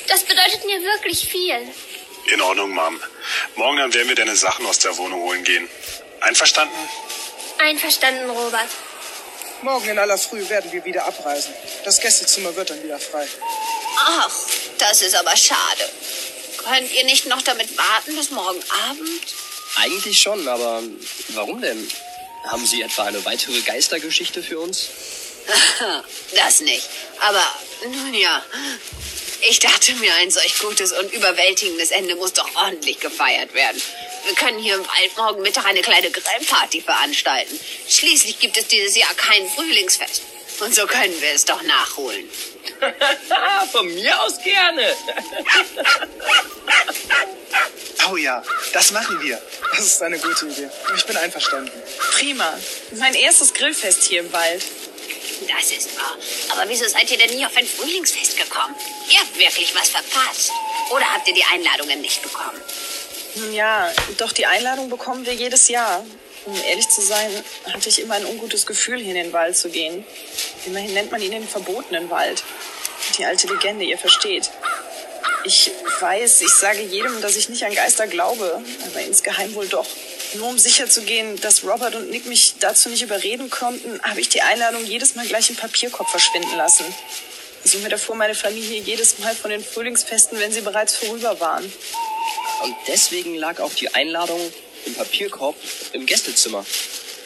Das 0.07 0.23
bedeutet 0.23 0.65
mir 0.65 0.81
wirklich 0.81 1.27
viel. 1.27 1.55
In 2.33 2.41
Ordnung, 2.41 2.71
Mom. 2.71 2.99
Morgen 3.55 3.77
dann 3.77 3.93
werden 3.93 4.07
wir 4.07 4.15
deine 4.15 4.35
Sachen 4.35 4.65
aus 4.65 4.79
der 4.79 4.97
Wohnung 4.97 5.21
holen 5.21 5.43
gehen. 5.43 5.67
Einverstanden? 6.21 6.75
Einverstanden, 7.59 8.29
Robert. 8.29 8.69
Morgen 9.61 9.89
in 9.89 9.99
aller 9.99 10.17
Früh 10.17 10.47
werden 10.47 10.71
wir 10.71 10.83
wieder 10.85 11.05
abreisen. 11.05 11.53
Das 11.83 11.99
Gästezimmer 11.99 12.55
wird 12.55 12.69
dann 12.69 12.81
wieder 12.81 12.99
frei. 12.99 13.27
Ach, 14.01 14.31
das 14.77 15.01
ist 15.01 15.15
aber 15.15 15.35
schade. 15.35 15.89
Könnt 16.57 16.91
ihr 16.93 17.03
nicht 17.05 17.25
noch 17.25 17.41
damit 17.41 17.77
warten 17.77 18.15
bis 18.15 18.31
morgen 18.31 18.61
Abend? 18.89 19.21
Eigentlich 19.75 20.21
schon, 20.21 20.47
aber 20.47 20.81
warum 21.29 21.61
denn? 21.61 21.89
Haben 22.45 22.65
Sie 22.65 22.81
etwa 22.81 23.03
eine 23.03 23.23
weitere 23.25 23.59
Geistergeschichte 23.61 24.41
für 24.41 24.59
uns? 24.59 24.89
das 26.35 26.61
nicht. 26.61 26.87
Aber 27.19 27.43
nun 27.83 28.13
ja, 28.13 28.43
ich 29.41 29.59
dachte 29.59 29.93
mir, 29.95 30.13
ein 30.15 30.31
solch 30.31 30.57
gutes 30.59 30.91
und 30.93 31.11
überwältigendes 31.13 31.91
Ende 31.91 32.15
muss 32.15 32.33
doch 32.33 32.55
ordentlich 32.55 32.99
gefeiert 32.99 33.53
werden. 33.53 33.81
Wir 34.25 34.35
können 34.35 34.59
hier 34.59 34.75
im 34.75 34.87
Wald 34.87 35.17
morgen 35.17 35.41
Mittag 35.41 35.65
eine 35.65 35.81
kleine 35.81 36.11
Grillparty 36.11 36.81
veranstalten. 36.81 37.59
Schließlich 37.87 38.39
gibt 38.39 38.57
es 38.57 38.67
dieses 38.67 38.95
Jahr 38.95 39.13
kein 39.15 39.49
Frühlingsfest. 39.49 40.23
Und 40.59 40.75
so 40.75 40.85
können 40.87 41.19
wir 41.21 41.31
es 41.31 41.45
doch 41.45 41.61
nachholen. 41.63 42.29
Von 43.71 43.93
mir 43.93 44.21
aus 44.21 44.41
gerne. 44.43 44.93
Oh 48.11 48.17
ja, 48.17 48.41
das 48.73 48.91
machen 48.91 49.21
wir. 49.21 49.39
Das 49.71 49.85
ist 49.85 50.01
eine 50.01 50.17
gute 50.17 50.47
Idee. 50.47 50.69
Ich 50.95 51.05
bin 51.05 51.17
einverstanden. 51.17 51.71
Prima. 52.13 52.57
Mein 52.97 53.13
erstes 53.13 53.53
Grillfest 53.53 54.03
hier 54.03 54.21
im 54.21 54.33
Wald. 54.33 54.63
Das 55.47 55.71
ist 55.71 55.95
wahr. 55.97 56.15
Aber 56.53 56.69
wieso 56.69 56.87
seid 56.87 57.11
ihr 57.11 57.17
denn 57.17 57.35
nie 57.35 57.45
auf 57.45 57.55
ein 57.55 57.67
Frühlingsfest 57.67 58.37
gekommen? 58.37 58.75
Ihr 59.09 59.19
habt 59.19 59.37
wirklich 59.37 59.75
was 59.75 59.89
verpasst. 59.89 60.51
Oder 60.91 61.05
habt 61.13 61.27
ihr 61.27 61.33
die 61.33 61.43
Einladungen 61.51 62.01
nicht 62.01 62.21
bekommen? 62.21 62.59
Nun 63.35 63.53
ja, 63.53 63.91
doch 64.17 64.31
die 64.31 64.45
Einladung 64.45 64.89
bekommen 64.89 65.25
wir 65.25 65.33
jedes 65.33 65.67
Jahr. 65.67 66.03
Um 66.45 66.55
ehrlich 66.63 66.89
zu 66.89 67.01
sein, 67.01 67.31
hatte 67.73 67.89
ich 67.89 67.99
immer 67.99 68.15
ein 68.15 68.25
ungutes 68.25 68.65
Gefühl, 68.65 68.99
hier 68.99 69.09
in 69.09 69.23
den 69.23 69.33
Wald 69.33 69.57
zu 69.57 69.69
gehen. 69.69 70.05
Immerhin 70.65 70.93
nennt 70.93 71.11
man 71.11 71.21
ihn 71.21 71.31
den 71.31 71.47
verbotenen 71.47 72.09
Wald. 72.09 72.43
Die 73.17 73.25
alte 73.25 73.47
Legende, 73.47 73.85
ihr 73.85 73.97
versteht. 73.97 74.49
Ich 75.45 75.71
weiß, 75.99 76.41
ich 76.41 76.53
sage 76.53 76.81
jedem, 76.81 77.21
dass 77.21 77.37
ich 77.37 77.49
nicht 77.49 77.63
an 77.63 77.73
Geister 77.73 78.07
glaube, 78.07 78.61
aber 78.85 79.01
insgeheim 79.01 79.53
wohl 79.55 79.67
doch. 79.67 79.87
Nur 80.35 80.49
um 80.49 80.59
sicher 80.59 80.89
zu 80.89 81.01
gehen, 81.01 81.39
dass 81.41 81.63
Robert 81.63 81.95
und 81.95 82.09
Nick 82.09 82.25
mich 82.25 82.55
dazu 82.59 82.89
nicht 82.89 83.01
überreden 83.01 83.49
konnten, 83.49 84.01
habe 84.03 84.19
ich 84.21 84.29
die 84.29 84.41
Einladung 84.41 84.83
jedes 84.85 85.15
Mal 85.15 85.25
gleich 85.25 85.49
im 85.49 85.55
Papierkorb 85.55 86.09
verschwinden 86.09 86.55
lassen. 86.55 86.85
So 87.63 87.79
mir 87.79 87.89
davor 87.89 88.15
meine 88.15 88.35
Familie 88.35 88.81
jedes 88.81 89.19
Mal 89.19 89.35
von 89.35 89.51
den 89.51 89.63
Frühlingsfesten, 89.63 90.39
wenn 90.39 90.51
sie 90.51 90.61
bereits 90.61 90.95
vorüber 90.95 91.39
waren. 91.39 91.63
Und 92.63 92.75
deswegen 92.87 93.35
lag 93.35 93.59
auch 93.59 93.73
die 93.73 93.93
Einladung 93.93 94.39
im 94.85 94.93
Papierkorb 94.93 95.55
im 95.93 96.05
Gästezimmer. 96.05 96.65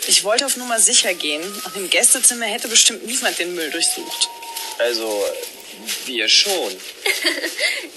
Ich 0.07 0.23
wollte 0.23 0.45
auf 0.45 0.57
Nummer 0.57 0.79
sicher 0.79 1.13
gehen 1.13 1.41
und 1.41 1.75
im 1.75 1.89
Gästezimmer 1.89 2.45
hätte 2.45 2.67
bestimmt 2.67 3.05
niemand 3.05 3.39
den 3.39 3.55
Müll 3.55 3.71
durchsucht. 3.71 4.29
Also, 4.79 5.25
wir 6.05 6.27
schon. 6.29 6.73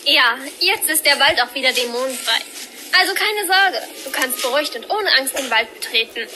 Ja, 0.09 0.39
jetzt 0.61 0.89
ist 0.89 1.05
der 1.05 1.19
Wald 1.19 1.41
auch 1.43 1.53
wieder 1.53 1.73
dämonenfrei. 1.73 2.41
Also 2.99 3.13
keine 3.15 3.45
Sorge, 3.45 3.89
du 4.05 4.11
kannst 4.11 4.41
beruhigt 4.41 4.77
und 4.77 4.89
ohne 4.89 5.13
Angst 5.19 5.37
den 5.37 5.51
Wald 5.51 5.73
betreten. 5.75 6.29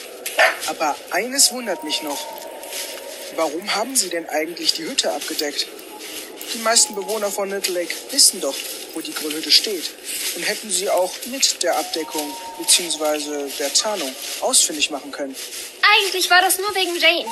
Aber 0.67 0.93
eines 1.11 1.53
wundert 1.53 1.81
mich 1.85 2.01
noch. 2.01 2.19
Warum 3.37 3.73
haben 3.73 3.95
Sie 3.95 4.09
denn 4.09 4.27
eigentlich 4.27 4.73
die 4.73 4.83
Hütte 4.83 5.13
abgedeckt? 5.13 5.67
Die 6.53 6.59
meisten 6.59 6.95
Bewohner 6.95 7.31
von 7.31 7.49
Little 7.49 7.73
Lake 7.73 7.95
wissen 8.11 8.41
doch, 8.41 8.55
wo 8.93 9.01
die 9.01 9.13
Grillhütte 9.13 9.51
steht. 9.51 9.91
Und 10.35 10.43
hätten 10.43 10.69
sie 10.69 10.89
auch 10.89 11.13
mit 11.25 11.61
der 11.63 11.77
Abdeckung 11.77 12.35
bzw. 12.59 13.49
der 13.59 13.73
Tarnung 13.73 14.13
ausfindig 14.41 14.89
machen 14.89 15.11
können. 15.11 15.35
Eigentlich 15.81 16.29
war 16.29 16.41
das 16.41 16.57
nur 16.57 16.73
wegen 16.75 16.95
Jane. 16.97 17.25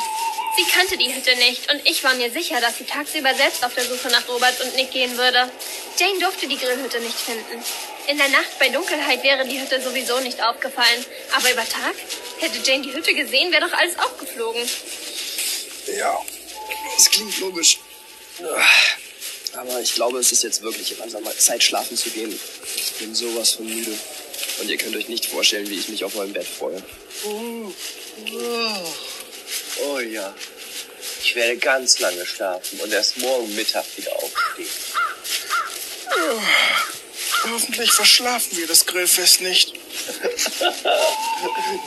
Sie 0.57 0.65
kannte 0.65 0.97
die 0.97 1.13
Hütte 1.13 1.35
nicht 1.37 1.71
und 1.71 1.81
ich 1.85 2.03
war 2.03 2.13
mir 2.15 2.31
sicher, 2.31 2.59
dass 2.59 2.77
sie 2.77 2.83
tagsüber 2.83 3.33
selbst 3.35 3.63
auf 3.63 3.73
der 3.75 3.85
Suche 3.85 4.09
nach 4.09 4.27
Robert 4.27 4.59
und 4.61 4.75
Nick 4.75 4.91
gehen 4.91 5.17
würde. 5.17 5.49
Jane 5.97 6.19
durfte 6.19 6.47
die 6.47 6.57
Grillhütte 6.57 6.99
nicht 6.99 7.17
finden. 7.17 7.63
In 8.07 8.17
der 8.17 8.29
Nacht 8.29 8.57
bei 8.57 8.69
Dunkelheit 8.69 9.23
wäre 9.23 9.47
die 9.47 9.61
Hütte 9.61 9.81
sowieso 9.81 10.19
nicht 10.19 10.41
aufgefallen. 10.43 11.05
Aber 11.35 11.51
über 11.51 11.63
Tag? 11.63 11.93
Hätte 12.39 12.57
Jane 12.63 12.83
die 12.83 12.93
Hütte 12.93 13.13
gesehen, 13.13 13.51
wäre 13.51 13.69
doch 13.69 13.77
alles 13.77 13.97
aufgeflogen. 13.99 14.67
Ja, 15.97 16.19
das 16.97 17.09
klingt 17.09 17.39
logisch. 17.39 17.79
Aber 19.59 19.81
ich 19.81 19.93
glaube, 19.93 20.19
es 20.19 20.31
ist 20.31 20.43
jetzt 20.43 20.61
wirklich 20.61 20.97
langsam 20.97 21.21
mal 21.21 21.35
Zeit, 21.35 21.61
schlafen 21.61 21.97
zu 21.97 22.09
gehen. 22.11 22.33
Ich 22.77 22.93
bin 22.93 23.13
sowas 23.13 23.51
von 23.51 23.65
müde. 23.65 23.91
Und 24.61 24.69
ihr 24.69 24.77
könnt 24.77 24.95
euch 24.95 25.09
nicht 25.09 25.25
vorstellen, 25.25 25.69
wie 25.69 25.77
ich 25.77 25.89
mich 25.89 26.05
auf 26.05 26.15
eurem 26.15 26.31
Bett 26.31 26.47
freue. 26.47 26.81
Oh, 27.25 27.73
oh. 28.31 28.93
oh 29.85 29.99
ja. 29.99 30.33
Ich 31.21 31.35
werde 31.35 31.57
ganz 31.57 31.99
lange 31.99 32.25
schlafen 32.25 32.79
und 32.79 32.93
erst 32.93 33.17
morgen 33.17 33.53
Mittag 33.53 33.83
wieder 33.97 34.15
aufstehen. 34.15 34.69
Hoffentlich 37.51 37.91
verschlafen 37.91 38.57
wir 38.57 38.67
das 38.67 38.85
Grillfest 38.85 39.41
nicht. 39.41 39.73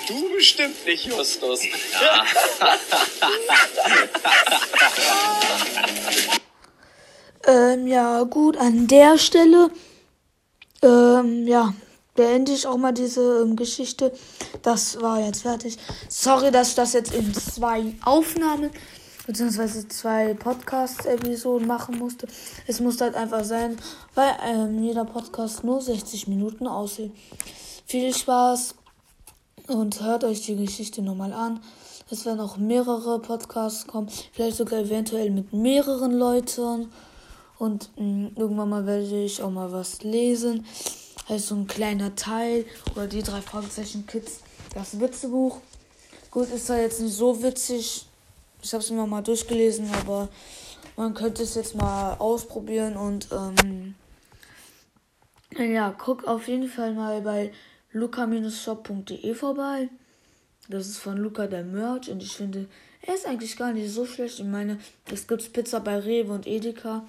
Du 0.08 0.34
bestimmt 0.34 0.84
nicht, 0.86 1.06
Justus. 1.06 1.60
Ähm, 7.46 7.86
ja, 7.86 8.22
gut, 8.22 8.56
an 8.56 8.86
der 8.86 9.18
Stelle, 9.18 9.70
ähm, 10.82 11.46
ja, 11.46 11.74
beende 12.14 12.52
ich 12.52 12.66
auch 12.66 12.76
mal 12.76 12.92
diese 12.92 13.42
ähm, 13.42 13.56
Geschichte. 13.56 14.12
Das 14.62 15.00
war 15.00 15.20
jetzt 15.20 15.42
fertig. 15.42 15.78
Sorry, 16.08 16.50
dass 16.50 16.70
ich 16.70 16.74
das 16.74 16.92
jetzt 16.92 17.12
in 17.12 17.32
zwei 17.34 17.94
Aufnahmen 18.04 18.70
beziehungsweise 19.26 19.86
zwei 19.88 20.34
Podcast-Episoden 20.34 21.66
machen 21.66 21.98
musste. 21.98 22.26
Es 22.66 22.80
musste 22.80 23.04
halt 23.04 23.14
einfach 23.14 23.44
sein, 23.44 23.76
weil 24.14 24.32
ähm, 24.44 24.82
jeder 24.82 25.04
Podcast 25.04 25.64
nur 25.64 25.80
60 25.80 26.28
Minuten 26.28 26.66
aussieht. 26.66 27.12
Viel 27.86 28.14
Spaß 28.14 28.74
und 29.68 30.02
hört 30.02 30.24
euch 30.24 30.44
die 30.44 30.56
Geschichte 30.56 31.02
nochmal 31.02 31.32
an. 31.32 31.60
Es 32.10 32.26
werden 32.26 32.40
auch 32.40 32.56
mehrere 32.56 33.20
Podcasts 33.20 33.86
kommen, 33.86 34.10
vielleicht 34.32 34.56
sogar 34.56 34.80
eventuell 34.80 35.30
mit 35.30 35.52
mehreren 35.52 36.12
Leuten. 36.12 36.90
Und 37.62 37.90
mh, 37.96 38.32
irgendwann 38.34 38.70
mal 38.70 38.86
werde 38.86 39.22
ich 39.22 39.40
auch 39.40 39.52
mal 39.52 39.70
was 39.70 40.02
lesen. 40.02 40.66
Also 41.28 41.54
ein 41.54 41.68
kleiner 41.68 42.16
Teil 42.16 42.64
oder 42.90 43.06
die 43.06 43.22
drei 43.22 43.40
Fragezeichen 43.40 44.04
Kids, 44.04 44.40
das 44.74 44.98
Witzebuch. 44.98 45.60
Gut, 46.32 46.50
ist 46.50 46.68
da 46.68 46.76
jetzt 46.76 47.00
nicht 47.00 47.14
so 47.14 47.40
witzig. 47.40 48.04
Ich 48.60 48.72
habe 48.72 48.82
es 48.82 48.90
mir 48.90 49.06
mal 49.06 49.22
durchgelesen, 49.22 49.88
aber 49.94 50.28
man 50.96 51.14
könnte 51.14 51.44
es 51.44 51.54
jetzt 51.54 51.76
mal 51.76 52.14
ausprobieren 52.14 52.96
und 52.96 53.28
ähm, 53.30 53.94
ja, 55.56 55.94
guck 55.96 56.26
auf 56.26 56.48
jeden 56.48 56.68
Fall 56.68 56.94
mal 56.94 57.20
bei 57.20 57.52
luca-shop.de 57.92 59.34
vorbei. 59.36 59.88
Das 60.68 60.88
ist 60.88 60.98
von 60.98 61.16
Luca 61.16 61.46
der 61.46 61.62
Merch 61.62 62.10
und 62.10 62.24
ich 62.24 62.32
finde, 62.32 62.66
er 63.02 63.14
ist 63.14 63.24
eigentlich 63.24 63.56
gar 63.56 63.72
nicht 63.72 63.92
so 63.92 64.04
schlecht. 64.04 64.40
Ich 64.40 64.46
meine, 64.46 64.80
es 65.12 65.28
gibt 65.28 65.52
Pizza 65.52 65.78
bei 65.78 66.00
Rewe 66.00 66.32
und 66.32 66.48
Edeka. 66.48 67.04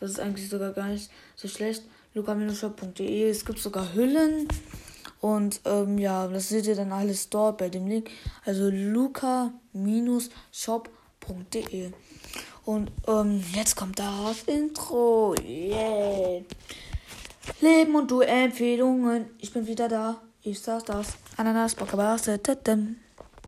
Das 0.00 0.10
ist 0.12 0.18
eigentlich 0.20 0.48
sogar 0.48 0.72
gar 0.72 0.88
nicht 0.88 1.10
so 1.36 1.46
schlecht. 1.46 1.84
luca-shop.de. 2.14 3.28
Es 3.28 3.44
gibt 3.44 3.60
sogar 3.60 3.94
Hüllen. 3.94 4.48
Und 5.20 5.60
ähm, 5.66 5.98
ja, 5.98 6.26
das 6.28 6.48
seht 6.48 6.66
ihr 6.66 6.74
dann 6.74 6.92
alles 6.92 7.28
dort 7.28 7.58
bei 7.58 7.68
dem 7.68 7.86
Link. 7.86 8.10
Also 8.44 8.70
luca-shop.de. 8.70 9.52
Und 12.64 12.90
ähm, 13.06 13.44
jetzt 13.54 13.76
kommt 13.76 13.98
das 13.98 14.42
Intro. 14.46 15.34
Yeah. 15.44 16.42
Leben 17.60 17.94
und 17.94 18.10
du 18.10 18.20
Empfehlungen. 18.20 19.26
Ich 19.38 19.52
bin 19.52 19.66
wieder 19.66 19.88
da. 19.88 20.22
Ich 20.42 20.60
saß 20.60 20.84
das. 20.84 21.18
Ananas, 21.36 21.74
Bockerbase, 21.74 22.40